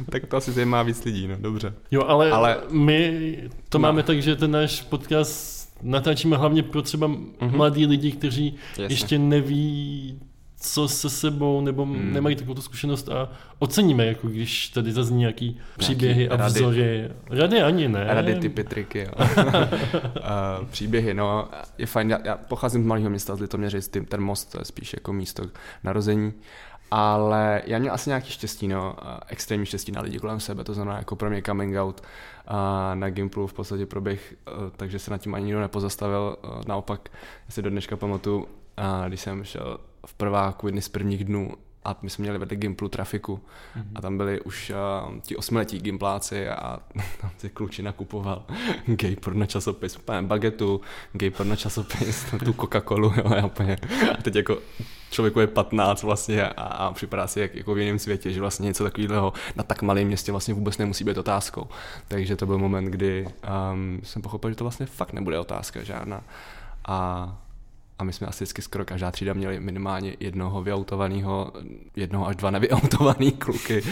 [0.10, 1.74] Tak to asi zajímá víc lidí, no dobře.
[1.90, 3.82] Jo, ale, ale my to No.
[3.82, 7.10] máme tak, že ten náš podcast natáčíme hlavně pro třeba
[7.50, 8.84] mladí lidi, kteří Jasně.
[8.84, 10.20] ještě neví,
[10.60, 12.12] co se sebou, nebo Hmm.
[12.12, 13.28] nemají takovou tu zkušenost a
[13.58, 16.54] oceníme, jako když tady zazní nějaký příběhy a rady.
[16.60, 17.08] vzory.
[17.30, 18.04] Rady ani ne.
[18.04, 18.98] Rady, typy, triky.
[18.98, 19.26] Jo.
[20.22, 22.10] A příběhy, no, je fajn.
[22.10, 25.12] Já, já pocházím z malého města, z Litoměřic, ty- ten most to je spíš jako
[25.12, 25.42] místo
[25.84, 26.32] narození.
[26.90, 28.96] Ale já měl asi nějaký štěstí, no,
[29.26, 32.02] extrémní štěstí na lidi kolem sebe, to znamená jako pro mě coming out
[32.46, 36.36] a na Gimplu v podstatě proběh, eh, takže se nad tím ani nikdo nepozastavil.
[36.44, 37.08] Eh, Naopak,
[37.48, 38.48] já si do dneška pamatuju,
[39.08, 41.52] když jsem šel v prváku jedny z prvních dnů
[41.86, 43.40] a my jsme měli vedle Gimplu trafiku
[43.94, 44.72] a tam byli už
[45.06, 46.78] uh, ti osmiletí gimpláci a
[47.20, 48.44] tam si kluči nakupoval
[48.86, 50.80] gay porno časopis, úplně bagetu,
[51.12, 53.76] gay porno časopis, tu Coca-Colu, jo, já úplně,
[54.18, 54.58] a teď jako
[55.10, 58.64] člověku je 15 vlastně a, a připadá si jak, jako v jiném světě, že vlastně
[58.64, 61.66] něco takového na tak malém městě vlastně vůbec nemusí být otázkou.
[62.08, 63.26] Takže to byl moment, kdy
[63.72, 66.22] um, jsem pochopil, že to vlastně fakt nebude otázka žádná.
[66.88, 67.38] A
[67.98, 71.52] a my jsme asi vždycky skoro každá třída měli minimálně jednoho vyautovaného,
[71.96, 73.82] jednoho až dva nevyautovaný kluky.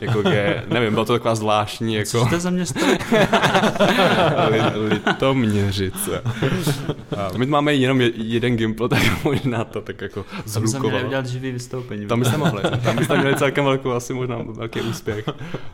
[0.00, 2.80] Jako je, nevím, bylo to taková zvláštní, Co jako to je za město?
[4.50, 6.22] li, litoměřice.
[7.16, 11.06] A my máme jenom je- jeden gimpl, tak možná to tak jako Tam zhlukovalo.
[11.06, 12.06] udělat živý vystoupení.
[12.06, 15.24] Tam byste mohli, tam byste měli celkem velkou, asi možná velký úspěch.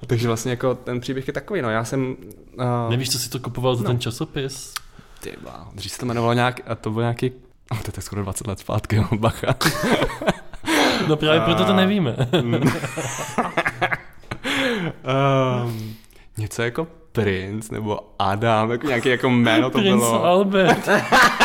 [0.06, 2.16] Takže vlastně jako ten příběh je takový, no já jsem...
[2.58, 3.88] Uh, Nevíš, co si to kupoval za No.
[3.88, 4.74] ten časopis?
[5.20, 7.32] Ty bláho, dřív se to jmenovalo nějak, a to byl nějaký,
[7.70, 9.54] oh, to je tak skoro 20 let zpátky, jo, bacha.
[11.08, 12.16] No právě proto to A- nevíme.
[15.64, 15.92] um,
[16.38, 20.24] něco jako princ nebo Adam, jako nějaký jako jméno to Prince bylo.
[20.24, 20.88] Albert.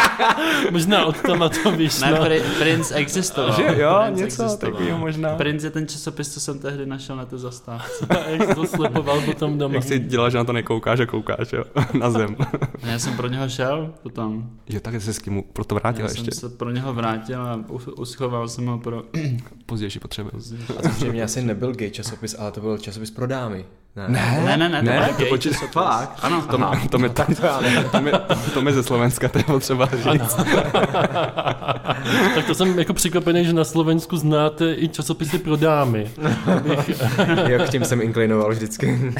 [0.72, 2.08] Možná od Toma to Ne, vyšlo.
[2.26, 3.56] pri, Prince existoval.
[3.56, 5.36] Že jo, Prince něco takového možná.
[5.36, 8.08] Prince je ten časopis, co jsem tehdy našel na té zastávce.
[8.28, 9.76] Jak jsi to slepoval potom doma.
[9.76, 11.64] Jak si dělal, že na to nekoukáš a koukáš, jo,
[12.00, 12.36] na zem.
[12.84, 14.50] A já jsem pro něho šel potom.
[14.70, 16.32] jo, tak jsi s kým proto vrátil Já ještě.
[16.32, 19.04] jsem se pro něho vrátil a us- uschoval jsem ho pro...
[19.66, 20.30] Pozdější potřeby.
[20.78, 23.66] A to zřejmě asi nebyl gay časopis, ale to byl časopis pro dámy.
[24.08, 24.42] Ne.
[24.46, 25.56] Ne, ne, ne, to ne, to počít-.
[25.72, 26.20] Fakt?
[26.22, 26.88] Ano, To, aha.
[26.90, 27.24] to, mi, to,
[27.92, 28.12] To mi,
[28.54, 30.36] to mi ze Slovenska, to je potřeba říct.
[32.36, 36.12] Tak to jsem jako překvapený, že na Slovensku znáte i časopisy pro dámy.
[37.48, 39.14] Jo, k tím jsem inklinoval vždycky.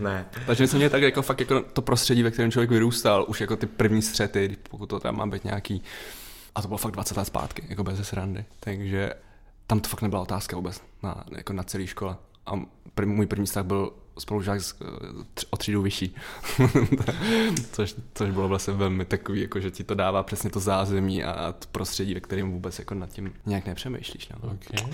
[0.00, 0.24] ne.
[0.46, 3.56] Takže jsme měli tak jako fakt jako to prostředí, ve kterém člověk vyrůstal, už jako
[3.56, 5.82] ty první střety, pokud to tam má být nějaký,
[6.54, 8.44] a to bylo fakt 20 let zpátky, jako bez srandy.
[8.60, 9.12] Takže
[9.66, 12.16] tam to fakt nebyla otázka vůbec na, jako na celé škole.
[12.46, 12.52] A
[12.94, 14.84] prv, můj první vztah byl spolužák z, eh,
[15.34, 16.14] tř- o třídu vyšší.
[17.72, 21.52] což, což bylo vlastně velmi takový, jako že ti to dává přesně to zázemí a
[21.52, 24.28] to prostředí, ve kterém vůbec jako nad tím nějak nepřemýšlíš.
[24.28, 24.50] No.
[24.50, 24.92] Okay.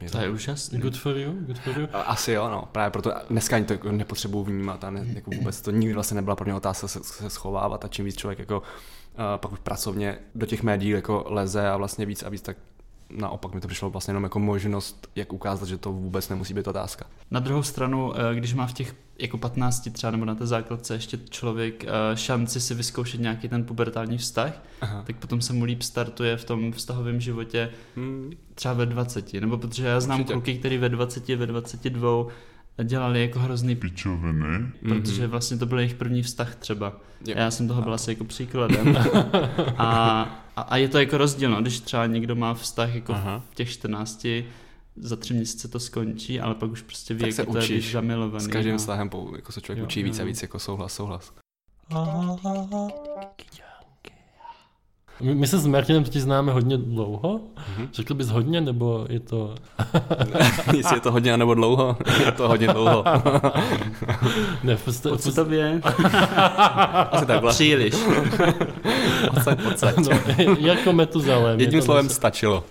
[0.00, 0.78] Je To je úžasný.
[0.78, 1.86] Good for you, good for you.
[1.92, 2.68] Asi jo, no.
[2.72, 6.14] Právě proto dneska ani to jako nepotřebuji vnímat a ne, jako vůbec to nikdy vlastně
[6.14, 8.64] nebyla pro mě otázka se, se schovávat a čím víc člověk jako uh,
[9.36, 12.56] pak už pracovně do těch médií jako leze a vlastně víc a víc, tak
[13.10, 16.68] naopak mi to přišlo vlastně jenom jako možnost, jak ukázat, že to vůbec nemusí být
[16.68, 17.04] otázka.
[17.30, 20.94] Na druhou stranu, eh, když má v těch jako 15 třeba nebo na té základce
[20.94, 25.02] ještě člověk eh, šanci si vyzkoušet nějaký ten pubertální vztah, Aha.
[25.06, 28.30] tak potom se mu líp startuje v tom vztahovém životě Hmm.
[28.54, 30.32] třeba ve 20, nebo protože já znám Určitě.
[30.32, 32.26] kluky, který ve 20, ve 22
[32.84, 33.76] dělali jako hrozný.
[33.76, 34.66] Pičoviny.
[34.88, 36.92] protože vlastně to byl jejich první vztah třeba.
[37.26, 37.34] Jo.
[37.38, 38.96] Já jsem toho byl asi jako příkladem.
[39.76, 40.20] A,
[40.56, 43.42] a, a je to jako rozdíl, no, když třeba někdo má vztah jako Aha.
[43.50, 44.26] v těch 14,
[44.96, 47.72] za tři měsíce to skončí, ale pak už prostě ví, Tak jak se je to
[47.72, 48.44] je zamilovaný.
[48.44, 48.78] S každým no.
[48.78, 50.26] vztahem po- jako se člověk Jo, učí víc a jo.
[50.26, 51.32] víc jako souhlas, souhlas.
[55.20, 57.40] My, my se s Martinem totiž známe hodně dlouho.
[57.76, 57.88] Mhm.
[57.92, 59.54] Řekl bys hodně, nebo je to...
[60.76, 63.04] Jestli je to hodně nebo dlouho, je to hodně dlouho.
[64.64, 65.16] Ne, v podstatě...
[65.16, 65.80] Po co to je?
[67.10, 67.52] Asi takhle.
[67.52, 67.94] Příliš.
[70.46, 71.58] No, jako Metuzalem.
[71.58, 72.14] je Jedním to slovem něco.
[72.14, 72.64] stačilo.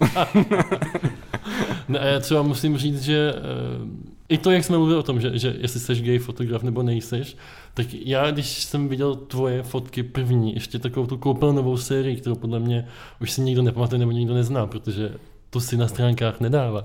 [1.88, 3.88] Ne, a já třeba musím říct, že uh,
[4.30, 7.38] i to, jak jsme mluvili o tom, že, že jestli jsi gay fotograf nebo nejseš,
[7.78, 12.36] tak já, když jsem viděl tvoje fotky první, ještě takovou tu koupil novou sérii, kterou
[12.36, 12.88] podle mě
[13.22, 15.14] už si nikdo nepamatuje nebo nikdo nezná, protože
[15.50, 16.84] to si na stránkách nedáváš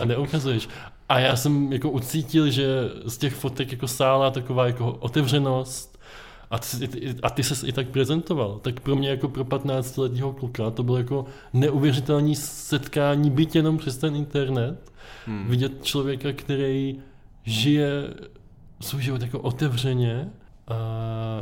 [0.00, 0.68] a neukazuješ.
[1.08, 2.66] A já jsem jako ucítil, že
[3.06, 5.98] z těch fotek jako sála taková jako otevřenost,
[6.50, 8.58] a ty, a ty ses i tak prezentoval.
[8.62, 13.96] Tak pro mě jako pro 15-letého kluka to bylo jako neuvěřitelné setkání, byť jenom přes
[13.96, 14.92] ten internet.
[15.26, 15.46] Hmm.
[15.48, 16.98] Vidět člověka, který
[17.44, 17.88] žije
[18.80, 20.30] svůj život jako otevřeně.
[20.68, 20.74] A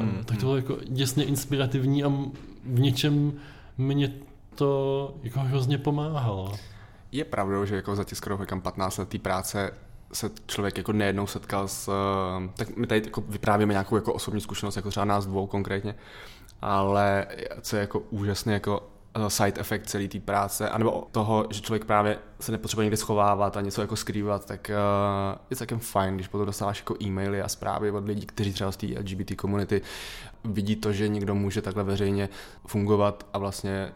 [0.00, 2.08] Hmm, tak to bylo jako děsně inspirativní a
[2.64, 3.32] v něčem
[3.78, 4.12] mě
[4.54, 6.52] to jako hrozně pomáhalo.
[7.12, 9.70] Je pravdou, že jako za těch skoro říkám 15 let té práce
[10.12, 14.40] se člověk jako nejednou setkal s, eh, tak my tady jako vyprávíme nějakou jako osobní
[14.40, 15.94] zkušenost, jako třeba nás dvou konkrétně,
[16.62, 17.26] ale
[17.60, 18.90] co je jako úžasný jako
[19.28, 23.60] side effect celé té práce, anebo toho, že člověk právě se nepotřebuje někde schovávat a
[23.60, 27.90] něco jako skrývat, tak uh, je celkem fajn, když potom dostáváš jako e-maily a zprávy
[27.90, 29.82] od lidí, kteří třeba z té LGBT komunity
[30.44, 32.28] vidí to, že někdo může takhle veřejně
[32.66, 33.92] fungovat a vlastně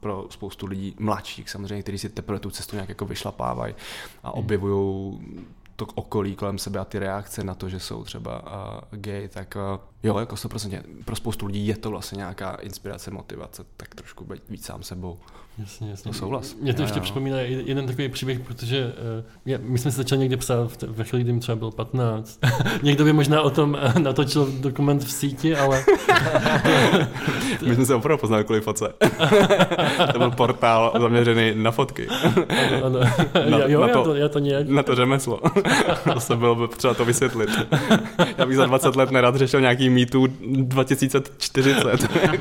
[0.00, 3.74] pro spoustu lidí mladších samozřejmě, kteří si teprve tu cestu nějak jako vyšlapávají
[4.22, 5.20] a objevují
[5.80, 9.56] to okolí kolem sebe a ty reakce na to, že jsou třeba uh, gay, tak
[9.56, 14.24] uh, jo, jako 100% pro spoustu lidí je to vlastně nějaká inspirace, motivace, tak trošku
[14.24, 15.18] být víc sám sebou.
[15.58, 16.12] Jasně, jasně.
[16.12, 16.54] To souhlas.
[16.60, 17.02] Mě to Jo, ještě jo.
[17.02, 18.92] připomíná jeden takový příběh, protože
[19.46, 21.70] uh, my jsme se začali někde psát v te- ve chvíli, kdy mi třeba byl
[21.70, 22.38] 15.
[22.82, 25.84] Někdo by možná o tom eh, natočil dokument v síti, ale
[27.66, 28.92] My jsme se opravdu poznali kvůli foce.
[30.12, 33.00] to byl portál zaměřený na fotky, ano, ano.
[33.50, 34.68] Na- já, jo, na já, to- to, já to nějak...
[34.68, 35.40] na to řemeslo.
[36.14, 37.50] to se bylo by potřeba to vysvětlit.
[38.38, 41.84] Já bych za 20 let nerad řešil nějaký mýtů 2040.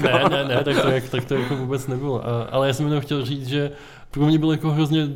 [0.02, 2.28] ne, ne, ne, tak to, jak, tak to jako vůbec nebylo.
[2.28, 3.72] A, ale já jsem jenom chtěl říct, že
[4.12, 5.08] pro mě bylo jako hrozně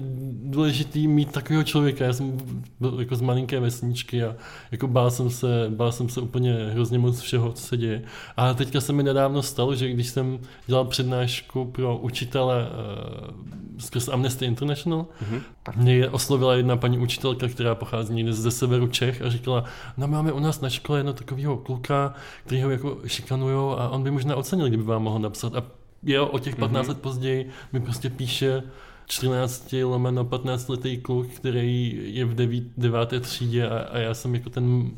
[0.44, 2.06] důležitý mít takového člověka.
[2.06, 2.38] Já jsem
[2.80, 4.36] byl jako z malinké vesničky a
[4.72, 8.02] jako bál jsem se, bál jsem se úplně hrozně moc všeho, co se děje.
[8.38, 14.08] A teďka se mi nedávno stalo, že když jsem dělal přednášku pro učitele uh, skrz
[14.08, 15.42] Amnesty International, Mhm.
[15.76, 19.64] mě oslovila jedna paní učitelka, která pochází někde ze severu Čech a říkala,
[19.98, 22.14] no máme u nás na škole jedno takového kluka,
[22.46, 25.56] který ho jako šikanujou a on by možná ocenil, kdyby vám mohl napsat.
[25.56, 25.64] A
[26.06, 26.96] jo, o těch 15 Mhm.
[26.96, 28.64] let později mi prostě píše
[29.06, 33.20] 14 lomeno 15 letý kluk, který je v 9, 9.
[33.20, 34.92] třídě a, a já jsem jako ten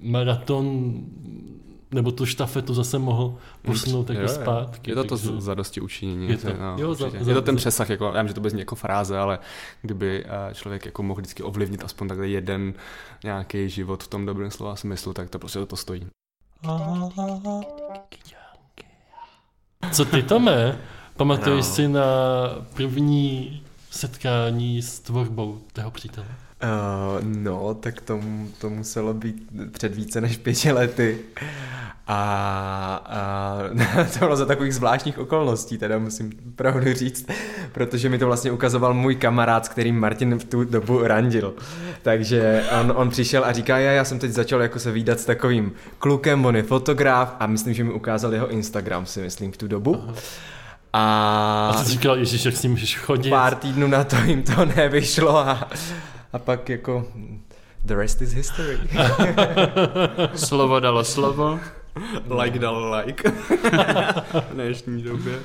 [0.00, 0.94] maraton
[1.90, 4.90] nebo tu štafetu zase mohl posunout jako Jo, zpátky.
[4.90, 6.28] Je to to takže- zadosti učinění.
[6.28, 8.34] Je to- no, jo, za- za- je to ten za- přesah, jako, já vím, že
[8.34, 9.38] to bez jako fráze, ale
[9.82, 12.74] kdyby eh, člověk jako mohl vždycky ovlivnit aspoň takhle jeden
[13.24, 16.06] nějaký život v tom dobrém slova smyslu, tak to prostě to stojí.
[19.92, 20.78] Co ty, Tome?
[21.16, 21.72] Pamatuješ No.
[21.74, 22.04] si na
[22.74, 26.26] první setkání s tvorbou tého přítele?
[26.62, 28.20] Uh, no, tak to,
[28.58, 31.18] to muselo být před více než pěti lety.
[32.06, 37.26] A, a to bylo za takových zvláštních okolností, teda musím pravdu říct,
[37.72, 41.54] protože mi to vlastně ukazoval můj kamarád, s kterým Martin v tu dobu randil.
[42.02, 45.24] Takže on, on přišel a říká, já, já jsem teď začal jako se výdat s
[45.24, 49.56] takovým klukem, on je fotograf a myslím, že mi ukázal jeho Instagram, si myslím, v
[49.56, 50.04] tu dobu.
[50.92, 53.30] A, A ty říkal, jak s ním můžeš chodit?
[53.30, 55.68] pár týdnů na to jim to nevyšlo a,
[56.34, 57.06] a pak jako
[57.84, 58.78] The rest is history.
[60.34, 61.60] Slovo dalo slovo.
[62.42, 63.30] Like dal like.
[64.40, 65.38] v dnešní době.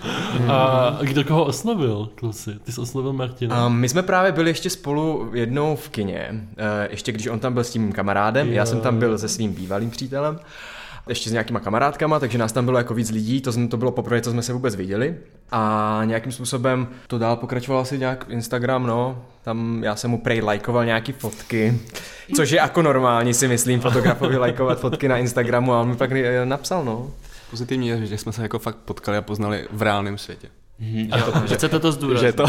[0.48, 2.52] A kdo koho oslovil, kluci?
[2.64, 3.66] Ty jsi oslovil Martina.
[3.68, 7.54] Um, my jsme právě byli ještě spolu jednou v kině, uh, ještě když on tam
[7.54, 8.54] byl s tím kamarádem, Jo.
[8.54, 10.40] já jsem tam byl se svým bývalým přítelem,
[11.10, 13.92] ještě s nějakýma kamarádkama, takže nás tam bylo jako víc lidí, to, jsme, to bylo
[13.92, 15.16] poprvé, co jsme se vůbec viděli
[15.52, 20.42] a nějakým způsobem to dál pokračovalo asi nějak Instagram, no, tam já jsem mu prej
[20.42, 21.80] lajkoval nějaký fotky,
[22.36, 26.12] což je jako normální si myslím fotografovi lajkovat fotky na Instagramu a on mi pak
[26.12, 27.12] eh, napsal, no.
[27.50, 30.48] Pozitivní je, že jsme se jako fakt potkali a poznali v reálném světě.
[30.80, 31.14] Mhm.
[31.14, 32.22] A to, chcete to zdůraznit?
[32.22, 32.46] Že je to,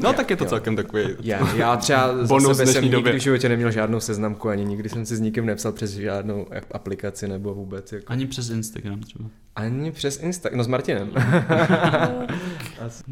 [0.00, 0.50] no tak je to jo.
[0.50, 3.12] celkem takový Já, já třeba za Bonus sebe jsem dnešní nikdy době.
[3.12, 7.28] v životě neměl žádnou seznamku, ani nikdy jsem si s nikým nepsal přes žádnou aplikaci
[7.28, 7.92] nebo vůbec.
[7.92, 8.12] Jako.
[8.12, 9.24] Ani přes Instagram třeba.
[9.56, 11.10] Ani přes Insta, no s Martinem.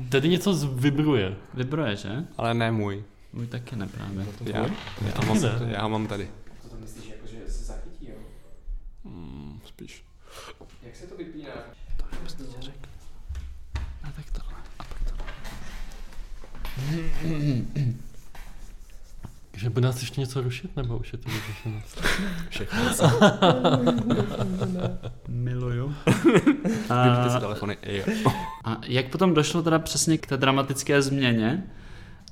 [0.08, 1.34] Tady něco vibruje.
[1.54, 2.08] Vybroje, že?
[2.38, 3.04] Ale ne můj.
[3.32, 4.26] Můj taky ne právě.
[4.44, 4.66] Já,
[5.06, 5.58] já, mám, ne.
[5.72, 6.28] já mám tady.
[6.62, 8.14] Co to myslíš, jako, že se zachytí, jo?
[9.04, 10.04] Mm, spíš.
[10.82, 11.48] Jak se to vypíná?
[14.02, 14.54] A tak tohle.
[14.78, 15.24] A pak tohle.
[19.56, 21.82] Že by nás ještě něco rušit, nebo už je to vyřešeno?
[22.48, 22.80] Všechno.
[25.28, 25.94] Miluju.
[26.06, 27.76] Vypněte si A, telefony.
[27.86, 28.04] Jo.
[28.64, 31.64] a jak potom došlo teda přesně k té dramatické změně?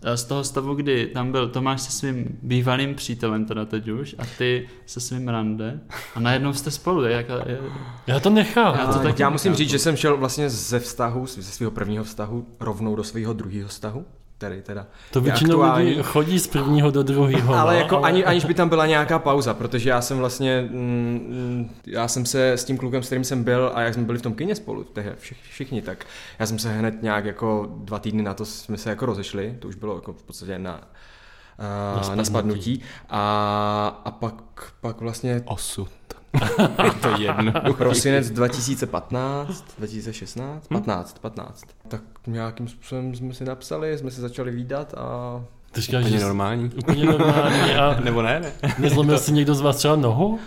[0.03, 4.14] eh, Z toho stavu, kdy tam byl Tomáš se svým bývalým přítelem teda teď už
[4.18, 5.81] a ty se svým rande
[6.14, 7.59] a najednou jste spolu, jak, je,
[8.07, 8.74] Já to nechám.
[8.79, 11.70] Já to Já, taky já musím říct, že jsem šel vlastně ze vztahu, ze svého
[11.70, 14.05] prvního vztahu, rovnou do svého druhého vztahu.
[14.40, 15.88] Který teda To většinou aktuální.
[15.88, 17.55] lidí chodí z prvního do druhého.
[17.59, 21.70] Ale no, jako ani, aniž by tam byla nějaká pauza, protože já jsem vlastně, mm,
[21.87, 24.22] já jsem se s tím klukem, s kterým jsem byl a jak jsme byli v
[24.22, 26.07] tom kině spolu, tehdy všich, všichni, tak
[26.38, 29.68] já jsem se hned nějak jako dva týdny na to jsme se jako rozešli, to
[29.68, 32.16] už bylo jako v podstatě na, Na uh, spadnutí.
[32.18, 34.35] na spadnutí a, a pak,
[34.81, 35.88] pak vlastně Osud.
[36.85, 37.53] je to jedno.
[37.75, 44.95] prosinec 2015, 2016, 15, 15, tak nějakým způsobem jsme si napsali, jsme se začali výdat
[44.95, 45.40] a
[45.73, 46.71] Ty říkáš, Úplně že normální.
[46.79, 48.73] úplně normální a Nebo ne, ne?
[48.79, 50.38] nezlomil si někdo z vás třeba nohu?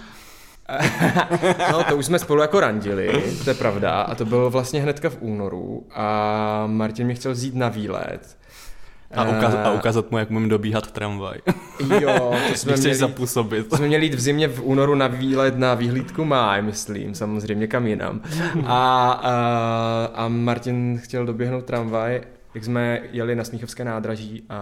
[1.71, 5.09] No, to už jsme spolu jako randili, to je pravda, a to bylo vlastně hnedka
[5.09, 8.37] v únoru a Martin mě chtěl vzít na výlet.
[9.15, 11.37] A, ukaz, a Eh, ukázat mu, jak můžeme dobíhat tramvaj.
[11.99, 13.67] Jo, to jsme měli, zapůsobit.
[13.69, 17.67] to jsme měli jít v zimě v únoru na výlet na výhlídku máj, myslím, samozřejmě
[17.67, 18.21] kam jinam.
[18.65, 19.31] A, a,
[20.13, 22.21] a Martin chtěl doběhnout tramvaj,
[22.53, 24.57] jak jsme jeli na Smíchovské nádraží a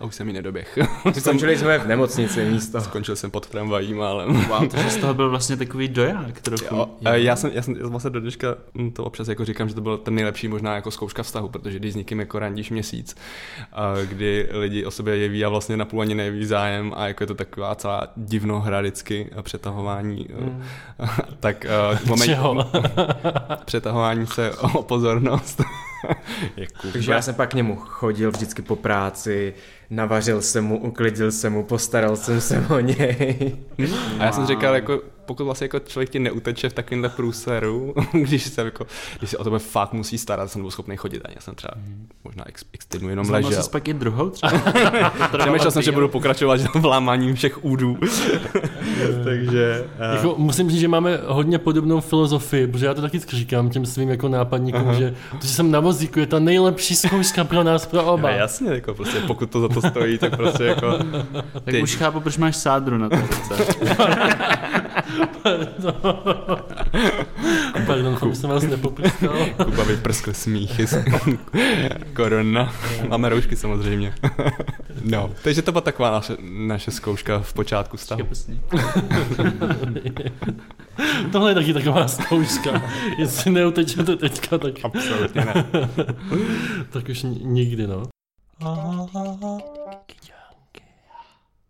[0.00, 0.78] A už jsem ji nedoběh.
[1.18, 2.80] skončili jsme v nemocnici místo.
[2.80, 4.44] Skončil jsem pod tramvají málem.
[4.48, 6.74] wow, takže z toho byl vlastně takový doják trochu.
[6.74, 9.74] Jo, a já jsem, já jsem vlastně do dneška hm, to občas jako říkám, že
[9.74, 13.16] to byl ten nejlepší možná jako zkouška vztahu, protože když s někým jako randíš měsíc,
[13.72, 17.26] a kdy lidi o sobě jeví a vlastně napůl ani nejeví zájem a jako je
[17.26, 20.62] to taková celá divnohra vždycky a přetahování, mm.
[21.40, 22.70] tak uh, v momentě Čeho?
[23.64, 25.62] přetahování se o pozornost.
[26.92, 29.54] Takže já jsem pak k němu chodil vždycky po práci,
[29.90, 33.56] navařil jsem mu, uklidil jsem mu, postaral jsem se o něj.
[34.18, 38.42] A já jsem říkal, jako, pokud vlastně jako člověk ti neuteče v takovémhle průseru, když
[38.42, 38.86] se, jako,
[39.18, 41.74] když se o tebe fakt musí starat, jsem byl schopný chodit ani já jsem třeba
[42.24, 43.68] možná x, x týdnů jenom Zlomil ležel.
[43.72, 44.52] pak i druhou třeba?
[45.38, 47.98] Přemýšlel jsem, že budu pokračovat v lámáním všech údů.
[49.24, 49.84] Takže...
[50.10, 53.86] Uh, Jako, musím říct, že máme hodně podobnou filozofii, protože já to taky říkám těm
[53.86, 57.86] svým jako nápadníkům, že to, že jsem na vozíku, je ta nejlepší zkouška pro nás,
[57.86, 58.30] pro oba.
[58.30, 60.98] no, jasně, jako prostě, pokud to za to stojí, tak prostě jako...
[61.52, 61.82] Tak Ty.
[61.82, 63.64] už chápu, proč máš sádru na to ruce.
[67.86, 69.36] Pardon, to jsem vás nepoprskal.
[69.64, 70.86] Kuba vyprskl smíchy.
[72.16, 72.72] Korona.
[73.08, 74.14] Máme roušky samozřejmě.
[75.04, 78.20] No, takže to byla taková naše, naše zkouška v počátku vztahu.
[78.22, 78.60] Kapesní.
[81.32, 82.82] Tohle je taky taková zkouška.
[83.18, 85.64] Jestli neutečete teďka, tak, Absolutně ne.
[86.90, 88.02] tak už ni- nikdy, no.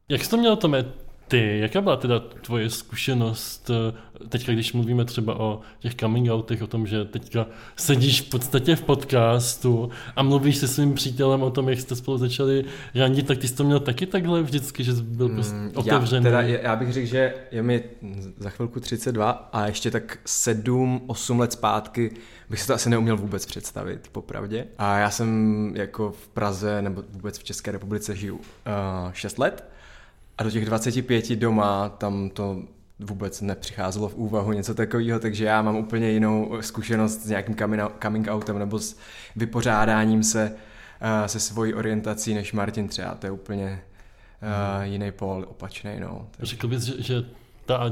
[0.08, 0.84] Jak jsi to měl, Tome,
[1.28, 1.58] ty?
[1.58, 6.66] Jaká byla teda tvoje zkušenost, eh, teďka když mluvíme třeba o těch coming outech, o
[6.66, 11.68] tom, že teďka sedíš v podstatě v podcastu a mluvíš se svým přítelem o tom,
[11.68, 15.02] jak jste spolu začali randit, tak ty jsi to měl taky takhle vždycky, že jsi
[15.02, 16.24] byl prostě Mm, otevřený.
[16.26, 17.84] Já, teda, já bych řekl, že je mi
[18.38, 22.10] za chvilku 32 a ještě tak 7-8 let zpátky
[22.50, 24.66] bych si to asi neuměl vůbec představit, popravdě.
[24.78, 28.42] A já jsem jako v Praze nebo vůbec v České republice žiju uh,
[29.12, 29.64] 6 let
[30.38, 32.62] a do těch 25 doma tam to
[32.98, 37.82] vůbec nepřicházelo v úvahu něco takového, takže já mám úplně jinou zkušenost s nějakým coming
[37.82, 38.96] out- coming outem nebo s
[39.36, 43.82] vypořádáním se uh, se svojí orientací než Martin třeba, to je úplně
[44.42, 46.26] uh, jiný pol, opačný, no.
[46.36, 46.50] Takže...
[46.50, 47.24] Řekl bys, že, že
[47.66, 47.90] ta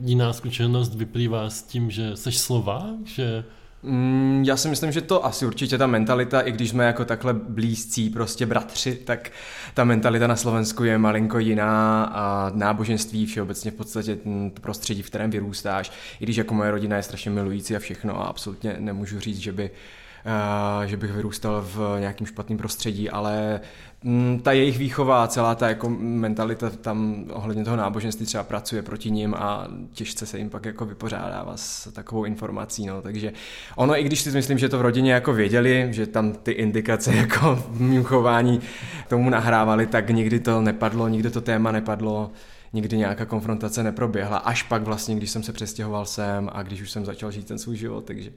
[0.00, 3.44] jiná zkušenost vyplývá s tím, že jsi Slovák, že
[3.86, 7.32] Mm, já si myslím, že to asi určitě ta mentalita, i když jsme jako takhle
[7.34, 9.30] blízcí prostě bratři, tak
[9.74, 15.06] ta mentalita na Slovensku je malinko jiná a náboženství všeobecně v podstatě to prostředí, v
[15.06, 19.20] kterém vyrůstáš, i když jako moje rodina je strašně milující a všechno a absolutně nemůžu
[19.20, 19.70] říct, že by
[20.80, 23.95] Uh, že bych vyrůstal v nějakém špatném prostředí, ale Mm,
[24.42, 29.34] ta jejich výchova, celá ta jako mentalita tam ohledně toho náboženství třeba pracuje proti ním
[29.34, 33.32] a těžce se jim pak jako vypořádává s takovou informací, no, takže
[33.76, 37.14] ono, i když si myslím, že to v rodině jako věděli, že tam ty indikace
[37.16, 38.60] jako v mým chování
[39.08, 42.30] tomu nahrávali, tak nikdy to nepadlo, nikdy to téma nepadlo,
[42.72, 46.90] nikdy nějaká konfrontace neproběhla, až pak vlastně, když jsem se přestěhoval sem a když už
[46.90, 48.30] jsem začal žít ten svůj život, takže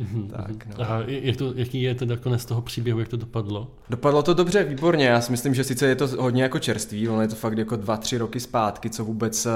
[0.00, 0.30] Mm-hmm.
[0.30, 0.90] Tak, no.
[0.90, 3.70] A jak to, jaký je teda konec toho příběhu, jak to dopadlo?
[3.90, 5.06] Dopadlo to dobře, výborně.
[5.06, 7.76] Já si myslím, že sice je to hodně jako čerstvý, ono je to fakt jako
[7.76, 9.50] dva, tři roky zpátky, co vůbec eh,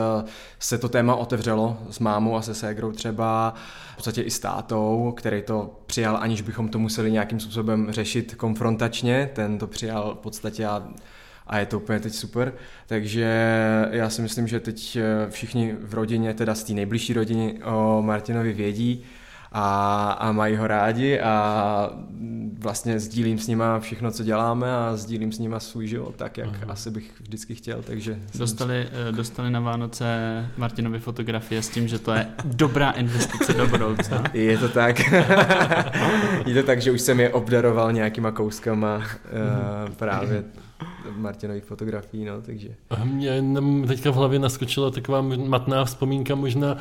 [0.58, 3.54] se to téma otevřelo s mámou a se ségrou třeba,
[3.92, 8.34] v podstatě i s tátou, který to přijal, aniž bychom to museli nějakým způsobem řešit
[8.34, 9.30] konfrontačně.
[9.32, 10.88] Ten to přijal v podstatě a
[11.46, 12.52] a je to úplně teď super.
[12.86, 13.28] Takže
[13.90, 18.02] já si myslím, že teď eh, všichni v rodině, teda z té nejbližší rodiny o
[18.02, 19.04] Martinovi vědí,
[19.52, 21.90] a, a mají ho rádi a
[22.58, 26.48] vlastně sdílím s nima všechno, co děláme a sdílím s nima svůj život tak, jak
[26.48, 26.72] Aha.
[26.72, 28.18] asi bych vždycky chtěl, takže...
[28.34, 29.08] Dostali, jsem...
[29.08, 30.06] Eh, dostali na Vánoce
[30.56, 34.24] Martinovi fotografie s tím, že to je dobrá investice do budoucna.
[34.32, 34.98] Je to tak.
[36.46, 40.44] je to tak, že už jsem je obdaroval nějakýma kouskama uh, právě
[41.16, 42.68] Martinových fotografií, no, takže.
[42.90, 43.42] A mě
[43.86, 46.78] teďka v hlavě naskočila taková matná vzpomínka, možná uh,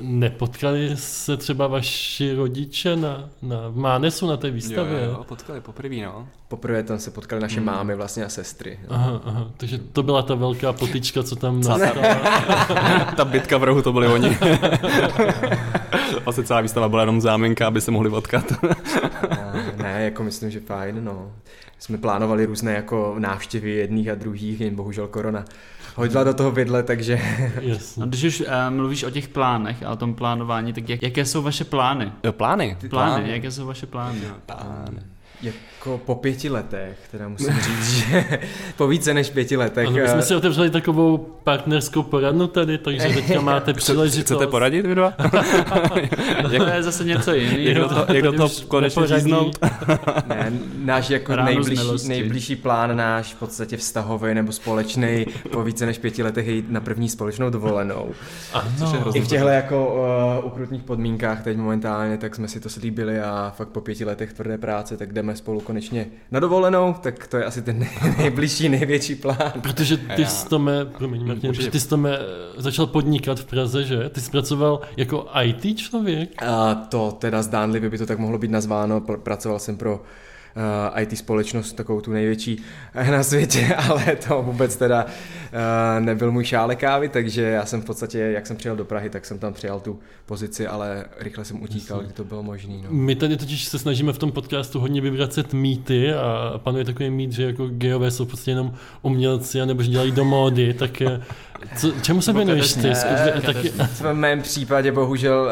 [0.00, 5.04] nepotkali se třeba vaši rodiče na, na v Mánesu na té výstavě?
[5.04, 6.28] Jo, jo, potkali poprvé, no.
[6.48, 7.66] Poprvé tam se potkali naše hmm.
[7.66, 8.78] mámy vlastně a sestry.
[8.90, 8.94] No.
[8.94, 12.14] Aha, aha, takže to byla ta velká potička, co tam nastala.
[13.16, 14.38] ta bitka v rohu, to byli oni.
[16.24, 18.44] vlastně celá výstava byla jenom záminka, aby se mohli potkat.
[19.76, 21.32] ne, jako myslím, že fajn, no
[21.84, 25.44] jsme plánovali různé jako návštěvy jedných a druhých, jen bohužel korona
[25.94, 27.20] hodila do toho vidle, takže...
[27.60, 27.98] Yes.
[27.98, 31.24] A když už uh, mluvíš o těch plánech a o tom plánování, tak jak, jaké
[31.24, 32.12] jsou vaše plány?
[32.24, 32.76] Jo, plány?
[32.80, 34.20] Plány, plány, jaké jsou vaše plány?
[34.46, 35.00] Plány.
[35.42, 38.24] Jako po pěti letech, teda musím říct, že
[38.76, 39.86] po více než pěti letech.
[39.86, 44.24] Ano, my jsme eh, si otevřeli takovou partnerskou poradnu tady, takže teďka máte příležitost.
[44.24, 45.10] Chcete poradit vy dva?
[46.58, 47.96] to je zase něco jiného.
[48.12, 49.58] Jak do toho, to konečně říznout?
[50.26, 55.98] ne, náš jako nejbližší, nejbližší plán, náš v podstatě vztahový nebo společný po více než
[55.98, 58.10] pěti letech jít na první společnou dovolenou.
[58.52, 59.04] Ano.
[59.14, 59.94] I v těchto jako
[60.40, 64.32] uh, ukrutných podmínkách teď momentálně, tak jsme si to slíbili a fakt po pěti letech
[64.32, 67.86] tvrdé práce, tak jdeme spolu konečně na dovolenou, tak to je asi ten
[68.18, 69.52] nejbližší, největší plán.
[69.60, 72.18] Protože ty jsi to mé, promiň Martin, protože ty jsi to mé
[72.56, 74.08] začal podnikat v Praze, že?
[74.08, 76.42] Ty jsi pracoval jako IT člověk?
[76.42, 80.02] A to teda zdánlivě by to tak mohlo být nazváno, pracoval jsem pro
[80.56, 82.62] uh, eh, IT společnost, takovou tu největší
[83.10, 87.84] na světě, ale to vůbec teda uh, nebyl můj šálek kávy, takže já jsem v
[87.84, 91.62] podstatě, jak jsem přijel do Prahy, tak jsem tam přijal tu pozici, ale rychle jsem
[91.62, 92.74] utíkal, kdy to bylo možné.
[92.74, 92.88] No.
[92.90, 97.32] My tady totiž se snažíme v tom podcastu hodně vyvracet mýty a panuje takový mýt,
[97.32, 101.20] že jako geové jsou prostě jenom umělci, nebo že dělají do módy, tak eh,
[101.76, 102.92] co, čemu se věnuješ ty?
[103.46, 103.68] Taky...
[104.00, 105.50] V mém případě bohužel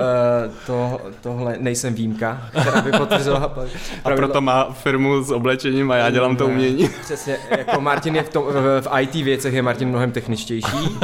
[0.66, 3.54] to, tohle nejsem výjimka, která by potvrzovala.
[4.04, 6.88] A proto má firmu s oblečením a já dělám to umění.
[7.02, 10.98] Přesně, jako Martin je v, tom, v, v IT věcech je Martin mnohem techničtější.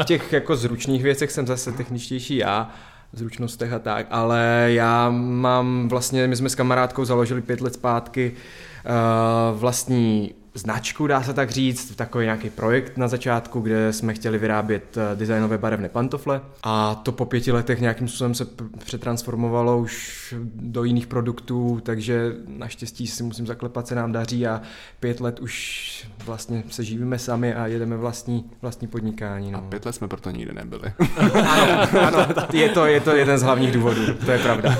[0.00, 2.70] V těch jako zručných věcech jsem zase techničtější já
[3.12, 8.32] zručnostech a tak, ale já mám vlastně, my jsme s kamarádkou založili pět let zpátky
[8.32, 14.38] uh, vlastní značku, dá se tak říct, takový nějaký projekt na začátku, kde jsme chtěli
[14.38, 18.46] vyrábět eh, designové barevné pantofle a to po pěti letech nějakým způsobem se
[18.84, 24.60] přetransformovalo už do jiných produktů, takže naštěstí si musím zaklepat, se nám daří a
[25.00, 29.50] pět let už vlastně se živíme sami a jedeme vlastní, vlastní podnikání.
[29.50, 29.58] No.
[29.58, 30.92] A pět let jsme proto nikdy nebyli.
[31.48, 34.76] ano, ano, je to, je to jeden z hlavních důvodů, to je pravda.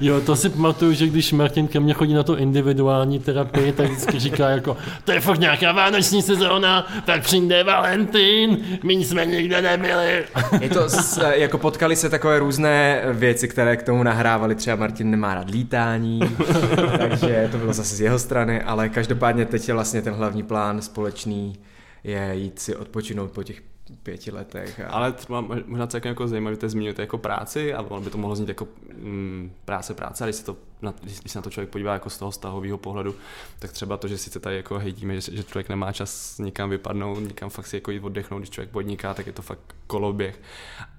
[0.00, 3.90] jo, to si pamatuju, že když Martin ke mně chodí na to individuální terapii, tak
[3.90, 9.62] vždycky říká jako to je fakt nějaká vánoční sezóna, tak přijde Valentín, my jsme nikde
[9.62, 10.24] nebyli.
[10.60, 15.10] Je to, s, jako potkali se takové různé věci, které k tomu nahrávali, třeba Martin
[15.10, 16.20] nemá rád lítání,
[16.98, 20.82] takže to bylo zase z jeho strany, ale každopádně teď je vlastně ten hlavní plán
[20.82, 21.58] společný,
[22.04, 23.62] je jít si odpočinout po těch
[24.02, 24.80] pěti letech.
[24.80, 24.88] A...
[24.88, 28.18] Ale třeba možná celkem jako zajímavé, že to zmiňujete jako práci a ono by to
[28.18, 31.50] mohlo znít jako mm, práce, práce, a když se to na, když se na to
[31.50, 33.14] člověk podívá jako z toho vztahového pohledu,
[33.58, 37.20] tak třeba to, že sice tady jako hejtíme, že, že člověk nemá čas někam vypadnout,
[37.20, 40.40] někam fakt si jako jít oddechnout, když člověk podniká, tak je to fakt koloběh.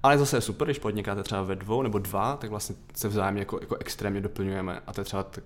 [0.03, 3.41] Ale zase je super, když podnikáte třeba ve dvou nebo dva, tak vlastně se vzájemně
[3.41, 4.81] jako, jako extrémně doplňujeme.
[4.87, 5.43] A to je třeba tak,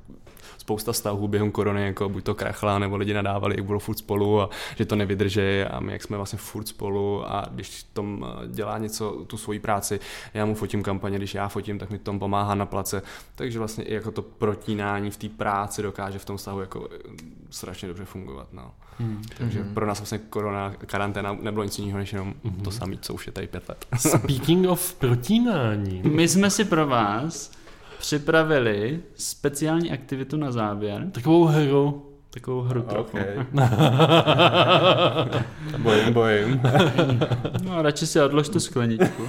[0.57, 4.41] spousta vztahů během korony, jako buď to krachla, nebo lidi nadávali, jak budou furt spolu
[4.41, 8.47] a že to nevydrží a my jak jsme vlastně furt spolu a když tom eh,
[8.47, 9.99] dělá něco, tu svoji práci,
[10.33, 13.01] já mu fotím kampaně, když já fotím, tak mi tom pomáhá na place.
[13.36, 16.97] Takže vlastně i jako to protínání v té práci dokáže v tom vztahu jako eh,
[17.49, 18.47] strašně dobře fungovat.
[18.53, 18.71] No.
[18.99, 19.21] Hmm.
[19.38, 23.28] Takže pro nás vlastně korona, karanténa nebylo nic jiného, než jenom to samé, co už
[23.28, 23.86] je tady pět let.
[23.97, 26.01] Speaking of protínání.
[26.01, 27.51] My jsme si pro vás
[27.99, 32.14] připravili speciální aktivitu na závěr, Takovou hru.
[32.36, 33.17] Takovou hru trochu.
[35.77, 36.61] bojím, bojím.
[37.63, 39.23] No, radši si odlož tu skleničku.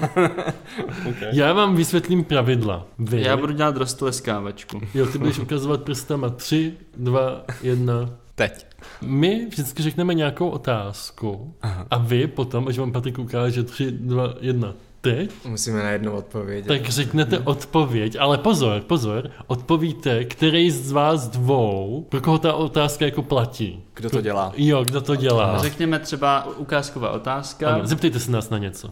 [1.33, 2.87] Já vám vysvětlím pravidla.
[2.99, 3.23] Vy.
[3.23, 4.81] Já budu dělat roztleskávačku.
[4.95, 8.11] Jo, ty budeš ukazovat prstama 3, 2, 1.
[8.35, 8.67] Teď.
[9.03, 11.55] My vždycky řekneme nějakou otázku
[11.91, 14.75] a vy potom, až vám Patrik ukáže 3, 2, 1,
[15.15, 16.69] teď, Musíme na jednu odpovědět.
[16.69, 23.05] tak řeknete odpověď, ale pozor, pozor, odpovíte, který z vás dvou, pro koho ta otázka
[23.05, 23.83] jako platí.
[23.95, 24.53] Kdo to dělá?
[24.57, 25.59] Jo, kdo to dělá.
[25.59, 27.75] Řekněme třeba ukázková otázka.
[27.75, 28.91] Ano, zeptejte se nás na něco.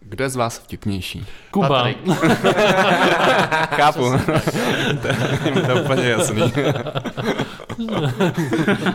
[0.00, 1.26] Kdo je z vás vtipnější?
[1.50, 1.86] Kuba.
[3.76, 4.00] Chápu.
[5.02, 6.52] to, je- to je úplně jasný.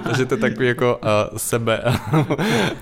[0.03, 1.81] Takže to je takový jako uh, sebe,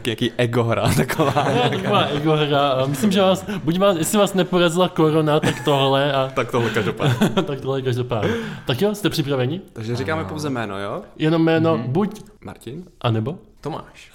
[0.08, 1.32] jaký ego hra taková.
[1.70, 6.14] taková ego hra a myslím, že vás, buď vás, jestli vás neporazila korona, tak tohle
[6.14, 7.30] a Tak tohle každopádně.
[7.30, 8.30] tak tohle každopádně.
[8.66, 9.62] Tak jo, jste připraveni?
[9.74, 11.02] Takže říkáme pouze jméno, jo?
[11.18, 12.84] Jenom jméno buď, Martin?
[13.02, 13.36] anebo?
[13.64, 14.12] Tomáš.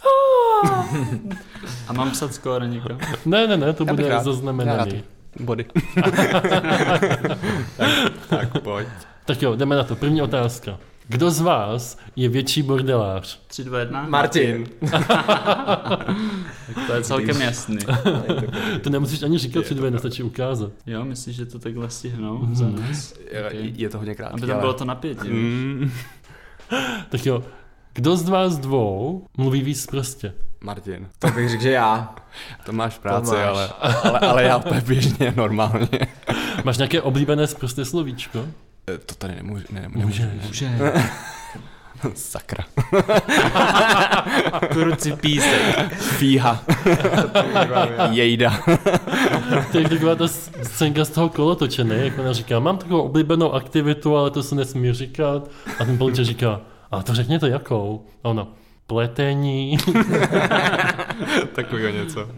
[1.89, 2.99] A mám psat skóre někdo?
[3.27, 4.25] Ne, ne, ne, to Já bude rád.
[4.25, 5.03] Zaznamenaný.
[5.41, 5.65] Body.
[7.77, 7.91] tak,
[8.29, 8.89] tak pojď.
[9.25, 9.97] Tak jo, jdeme na to.
[9.97, 10.79] První otázka.
[11.09, 13.41] Kdo z vás je větší bordelář?
[13.47, 14.07] 3, 2, 1?
[14.09, 14.67] Martin.
[16.87, 17.79] To je celkem jasný.
[18.83, 20.73] To nemusíš ani říkat, tři dvě, nestačí ukázat.
[20.87, 23.15] Jo, myslíš, že to takhle stihnou za nás?
[23.33, 23.73] Je, Okay.
[23.77, 25.29] je to hodně krátký, Aby tam ale- bylo to napětí.
[25.29, 25.91] Mm,
[27.09, 27.43] Tak jo,
[27.99, 30.33] kdo z vás dvou mluví víc prostě?
[30.61, 31.09] Martin.
[31.19, 32.15] To bych řekl, že já.
[32.67, 33.45] To máš v práci, Tomáš.
[33.47, 33.69] ale,
[34.05, 35.89] ale, ale já úplně běžně, normálně.
[36.65, 38.47] Máš nějaké oblíbené zprosté slovíčko?
[38.95, 40.07] Eh, To tady nemůžu, ne, nemůžu.
[40.07, 40.29] Můžeš.
[40.47, 40.71] Může.
[42.15, 42.65] Sakra.
[44.73, 45.95] Kuruci písek.
[45.99, 46.63] Fíha.
[48.11, 48.59] Jejda.
[49.73, 50.29] To je taková ta
[50.63, 51.95] scénka z toho kolotoče, ne?
[51.97, 55.49] Jak ona říká, mám takovou oblíbenou aktivitu, ale to se nesmí říkat.
[55.81, 56.61] A ten poliček říká,
[56.91, 58.05] a to řekněte jakou?
[58.25, 58.49] A ona,
[58.87, 59.79] pletení.
[61.55, 62.29] Takového něco.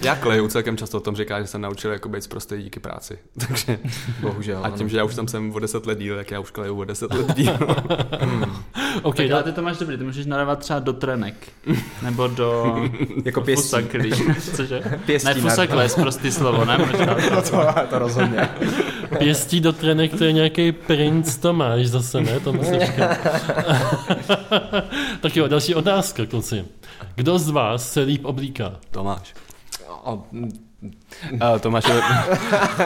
[0.00, 3.18] Já kleju celkem často o tom říká, že jsem naučil jako být prostě díky práci.
[3.48, 3.78] Takže
[4.20, 4.60] Bohužel.
[4.64, 6.80] a tím, že já už tam jsem o 10 let díl, tak já už kleju
[6.80, 7.52] o 10 let díl.
[9.02, 11.34] OK, Tak ale ty to máš dobrý, ty můžeš nadávat třeba do trenek.
[12.02, 12.76] Nebo do
[13.24, 13.62] Jako pěstí.
[13.62, 14.10] fusaklí.
[14.56, 14.82] Cože?
[15.06, 16.78] Pěstí Ne, fusakle je prostý slovo, ne?
[16.78, 17.14] Možná.
[17.42, 18.48] to, to rozhodně.
[19.18, 22.40] pěstí do trenek, to je nějaký princ Tomáš zase, ne?
[22.40, 22.52] To
[25.20, 26.64] tak jo, další otázka, kluci.
[27.14, 28.72] Kdo z vás se líp oblíká?
[28.90, 29.34] Tomáš.
[30.32, 30.50] Mm,
[31.32, 32.00] Uh, Tomáš je...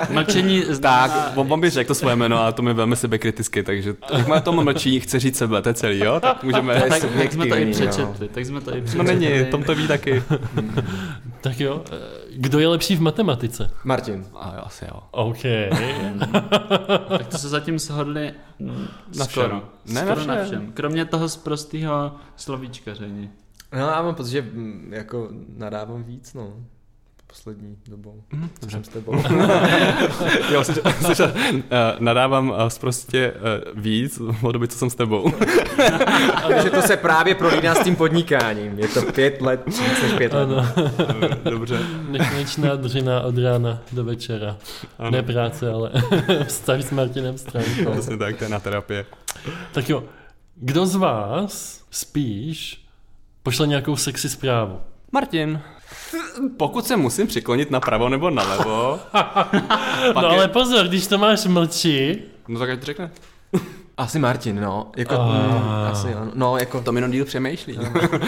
[0.10, 1.32] Mlčení Tak, znamená...
[1.36, 4.62] on, on by řekl to svoje jméno a to mi velmi sebekriticky, takže jakmile tomu
[4.64, 6.20] mlčí, chce říct sebe, to je celý, jo?
[6.20, 6.74] Tak můžeme...
[6.74, 7.70] Je Tak, tak jsme to i no.
[7.72, 9.14] přečetli, tak jsme to i No přečetli.
[9.16, 10.22] není, Tom to ví taky.
[11.40, 11.96] Tak jo, eh,
[12.36, 13.70] kdo je lepší v matematice?
[13.84, 14.24] Martin.
[14.34, 15.00] A jo, asi jo.
[15.10, 15.42] OK.
[17.18, 18.32] Tak to se zatím shodli
[19.18, 19.48] Na skoro.
[19.48, 19.94] všem.
[19.94, 20.46] Ne, skoro na na všem.
[20.60, 20.72] všem.
[20.72, 23.30] Kromě toho z prostého slovíčkaření.
[23.72, 26.52] No já mám pocit, že mm, jako nadávám víc, no.
[27.32, 28.22] Poslední dobou.
[28.32, 29.12] Mhm, Co jsem s tebou.
[30.52, 31.60] Jo, slyšel, slyšel, uh,
[31.98, 35.30] nadávám uh, prostě uh, víc od doby, co jsem s tebou.
[36.48, 38.78] Takže to se právě prolíná s tím podnikáním.
[38.78, 40.42] Je to pět let, víc než pět let.
[40.42, 40.68] Ano,
[41.50, 41.78] Dobře.
[42.08, 44.56] nekonečná dřina od rána do večera.
[44.98, 45.10] Ano.
[45.10, 45.90] Ne práce, ale
[46.46, 47.92] vztah s Martinem Stránkou.
[47.92, 49.06] Přesně tak, to je na terapie.
[49.72, 50.04] Tak jo,
[50.56, 52.84] kdo z vás spíš
[53.42, 54.80] pošle nějakou sexy zprávu?
[55.12, 55.60] Martin,
[56.56, 59.00] pokud se musím přiklonit napravo nebo nalevo,
[60.14, 62.16] No ale pozor, když to máš mlčí,
[62.48, 63.10] no tak ať to řekne.
[63.96, 64.90] Asi Martin, no.
[64.96, 65.52] Jako, mm,
[65.90, 66.30] asi ano.
[66.34, 66.80] No, jako...
[66.80, 67.78] To jenom díl přemýšlí.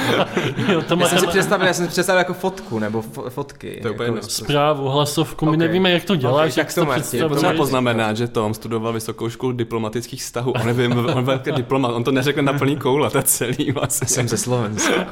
[0.73, 3.31] jo, to má Já jsem si představil, já jsem si představil jako fotku, nebo fo-
[3.31, 3.79] fotky.
[3.83, 4.29] To je úplně jako, jedno.
[4.31, 5.57] zprávu, hlasovku, my Ok.
[5.57, 8.93] nevíme, jak to děláš, Ok, jak tak to Martin, To třeba poznamenat, že Tom studoval
[8.93, 10.53] vysokou školu diplomatických vztahů.
[10.53, 14.07] On nevím, on byl diplomat, on to neřekne na plný koule, to je celý vlastně.
[14.09, 15.07] Jsem ze Slovenska.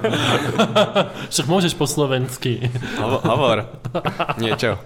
[1.28, 2.70] Však můžeš po slovensky.
[3.00, 3.66] Havo- Havor.
[4.38, 4.78] Něčo.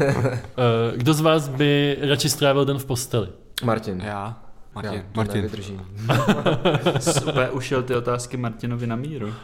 [0.00, 3.28] Eh, Kdo z vás by radši strávil den v posteli?
[3.64, 4.02] Martin.
[4.04, 4.36] Já.
[4.74, 5.82] Martin, Já Martin, nevydržím.
[7.00, 9.34] Super, ušel ty otázky Martinovi na míru.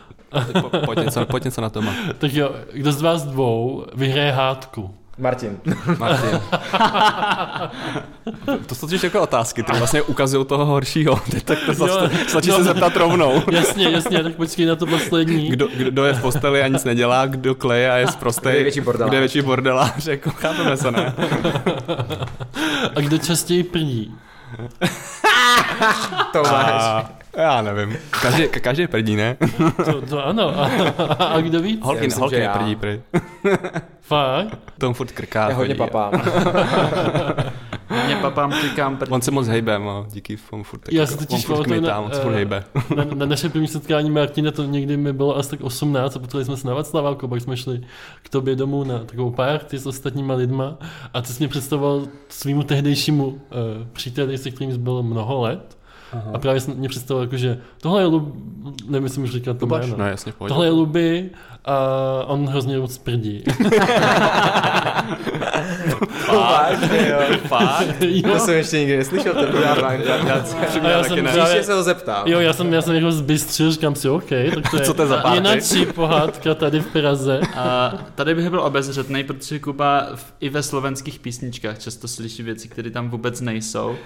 [0.60, 1.80] po, pojď, něco, pojď něco na to,
[2.18, 4.94] Tak jo, kdo z vás dvou vyhraje hádku?
[5.18, 5.58] Martin.
[5.98, 6.40] Martin.
[8.66, 11.20] to jsou totiž jako otázky, ty vlastně ukazují toho horšího.
[11.44, 12.56] tak to Jo, zase, stačí jo.
[12.56, 13.42] se zeptat rovnou.
[13.52, 15.48] Jasně, jasně, tak počkej na to poslední.
[15.48, 18.52] Kdo, kdo je v posteli a nic nedělá, kdo kleje a je zprostej.
[18.52, 19.08] Kdo je větší bordelář.
[19.10, 21.14] Kdo je větší bordelář, jako chápeme se, ne?
[22.96, 24.14] A kdo častěji prdí?
[26.32, 26.82] Tomáš.
[26.82, 27.96] A, já nevím.
[28.22, 29.36] Každý, ka- každý je prdí, ne?
[29.84, 30.54] To, to ano.
[31.18, 31.80] A, kdo víc?
[31.82, 33.00] Holky, myslím, holky neprdí, prý.
[34.00, 34.58] Fakt?
[34.78, 35.48] Tom furt krká.
[35.48, 36.12] Já hodně papám.
[38.06, 39.12] Mě papám klikám prd...
[39.12, 41.64] On se moc hejbe, no, díky on furt tak, Já se jako- totiž on furt
[41.64, 42.64] kmitá, on se furt eh, hejbe.
[42.96, 46.44] Na, na naše první setkání Martina to někdy mi bylo asi tak 18 a potkali
[46.44, 47.80] jsme se na Václaváku, pak jsme šli
[48.22, 50.78] k tobě domů na takovou party s ostatníma lidma
[51.14, 53.38] a ty jsi mě představoval svýmu tehdejšímu uh,
[53.92, 55.76] příteli, se kterým jsi byl mnoho let.
[56.12, 56.30] Aha.
[56.34, 58.34] A právě jsem mě představoval, jako, že tohle je Lub...
[58.88, 59.96] nevím, jestli můžu říkat to jméno.
[59.96, 60.48] No jasně, pojď.
[60.48, 61.30] Tohle je Luby
[61.66, 63.44] a on hrozně moc prdí.
[66.28, 67.38] Vážně, jo.
[67.48, 68.02] Fakt?
[68.02, 70.04] jo, To jsem ještě nikdy neslyšel, ten udávání.
[70.04, 70.16] a
[70.88, 72.22] já jsem právě, Příště se ho zeptám.
[72.26, 75.02] Jo, já jsem, já jsem jako zbystřil, říkám si, OK, tak to je, Co to
[75.02, 77.40] je za jináčí pohádka tady v Praze.
[77.56, 82.68] A tady bych byl obezřetný, protože Kuba v, i ve slovenských písničkách často slyší věci,
[82.68, 83.96] které tam vůbec nejsou.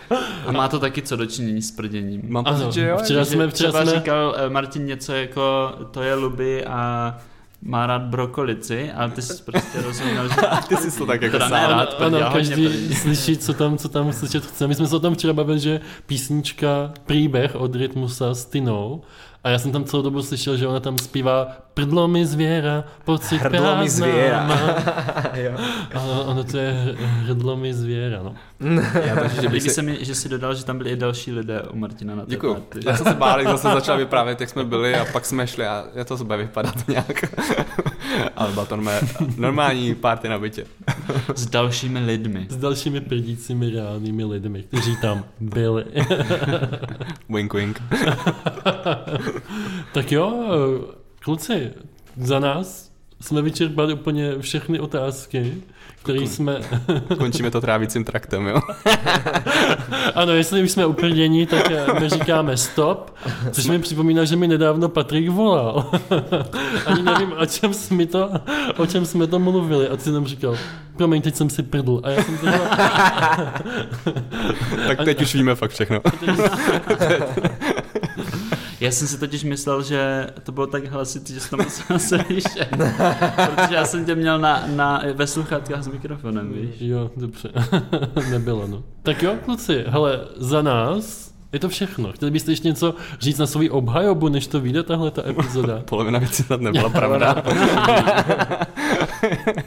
[0.46, 2.22] A má to taky co dočinění s prděním.
[2.28, 2.96] Mám pocit, že jo?
[3.02, 7.16] včera jsme, včera třeba jsme, říkal eh, Martin něco jako to je luby a
[7.62, 10.34] má rád brokolici, ale ty jsi prostě rozuměl, že
[10.68, 11.50] Ty jsi to tak jako sám.
[11.50, 14.66] rád ano, každý slyší, co tam, co tam slyšet chce.
[14.66, 19.02] My jsme se o tom včera bavili, že písnička Příběh od Rytmusa s Tinou
[19.44, 23.38] a já jsem tam celou dobu slyšel, že ona tam zpívá Prdlo mi zvěra, pocit
[23.40, 24.44] Hrdlo mi prázdná zvěra.
[24.46, 24.56] má."
[25.34, 25.52] jo.
[25.94, 28.34] A ono to je hr- hrdlo mi zvěra, no.
[29.06, 29.70] Já to, že bych líbí si...
[29.70, 32.30] se mi, že si dodal, že tam byli i další lidé u Martina na té
[32.30, 32.54] Děkuju.
[32.54, 32.80] party.
[32.86, 35.66] Já jsem se bál, jak zase začal vyprávět, jak jsme byli a pak jsme šli
[35.66, 37.24] a já to bude vypadat nějak.
[38.36, 40.66] Ale byla to normální, normální party na bytě.
[41.34, 42.46] S dalšími lidmi.
[42.48, 45.84] S dalšími prdícími reálnými lidmi, kteří tam byli.
[47.28, 47.82] Wink, wink.
[49.92, 50.44] tak jo,
[51.18, 51.70] kluci,
[52.16, 55.54] za nás jsme vyčerpali úplně všechny otázky,
[56.02, 56.60] které jsme...
[57.18, 58.60] Končíme to trávicím traktem, jo?
[60.14, 63.14] ano, jestli už jsme uprdění, tak eh, my říkáme stop,
[63.50, 65.90] což mi připomíná, že mi nedávno Patrik volal.
[66.86, 68.30] Ani nevím, o čem jsme to,
[68.76, 69.88] o čem jsme to mluvili.
[69.88, 70.56] A ty nám říkal,
[70.96, 72.00] promiň, teď jsem si prdl.
[72.04, 72.46] A já jsem to
[74.86, 76.00] Tak teď už víme fakt všechno.
[78.80, 82.68] Já jsem si totiž myslel, že to bylo tak hlasitý, že jsi to musel slyšet.
[83.34, 86.74] Protože já jsem tě měl na, na, ve sluchátkách s mikrofonem, víš.
[86.80, 87.48] Jo, dobře.
[88.30, 88.82] Nebylo, no.
[89.02, 92.12] Tak jo, kluci, hele, za nás je to všechno.
[92.12, 95.82] Chtěli byste ještě něco říct na svou obhajobu, než to vyjde tahle ta epizoda?
[95.88, 97.42] Polovina věcí snad nebyla pravda,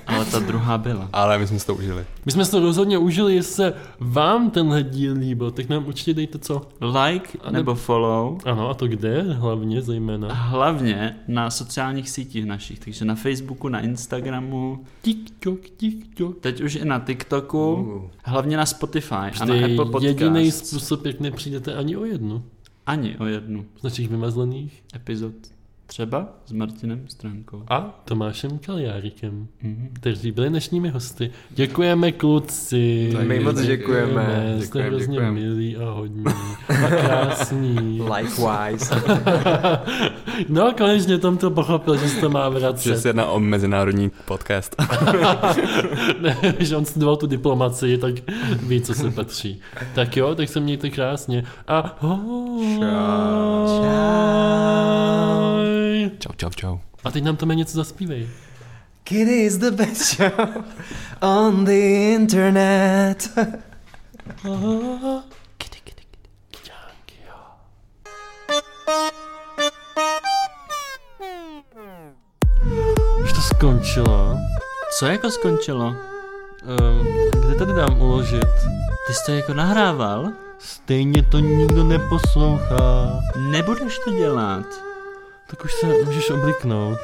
[0.07, 1.09] Ale ta druhá byla.
[1.13, 2.05] ale my jsme si to užili.
[2.25, 6.13] My jsme si to rozhodně užili, jestli se vám tenhle díl líbil, tak nám určitě
[6.13, 6.61] dejte co.
[6.81, 8.37] Like A ne- nebo follow.
[8.45, 10.33] Ano, a to kde hlavně zejména?
[10.33, 16.39] Hlavně na sociálních sítích našich, takže na Facebooku, na Instagramu, TikTok, TikTok.
[16.39, 18.01] teď už i na TikToku, Uh.
[18.23, 20.03] hlavně na Spotify a To na je Apple Podcasts.
[20.05, 22.43] jediný způsob, jak nepřijdete ani o jednu
[22.85, 24.83] Ani o jednu z našich vymazlených.
[24.95, 25.33] epizod.
[25.87, 27.63] Třeba s Martinem Stránkou.
[27.67, 29.89] A Tomášem Kaliárikem, Mhm.
[29.93, 31.31] kteří byli dnešními hosty.
[31.49, 33.13] Děkujeme kluci.
[33.27, 34.53] My moc děkujeme.
[34.57, 35.39] Jste Děkujeme, hrozně děkujeme.
[35.39, 36.23] milí a hodní
[36.85, 38.01] a krásní.
[38.17, 38.95] Likewise.
[40.49, 42.97] No, konečně Tom to pochopil, že se to má Že vracet.
[42.97, 44.75] se jedná o mezinárodní podcast.
[46.21, 48.13] ne, že on studoval tu diplomaci, tak
[48.67, 49.59] ví, co se patří.
[49.95, 51.43] Tak jo, tak se mějte krásně.
[51.67, 52.61] A Čau.
[52.79, 53.67] Čau,
[56.37, 56.77] čau, čau.
[57.03, 58.29] A teď nám to něco zaspívej.
[59.03, 60.31] Kid is the best show
[61.21, 63.29] on the internet.
[73.23, 74.37] Už to skončilo.
[74.99, 75.85] Co jako skončilo?
[75.85, 77.07] Um,
[77.45, 78.45] kde tady dám uložit?
[79.07, 80.31] Ty jsi to jako nahrával?
[80.59, 83.19] Stejně to nikdo neposlouchá.
[83.51, 84.92] Nebudeš to dělat.
[85.53, 86.99] Tak už se můžeš obliknout.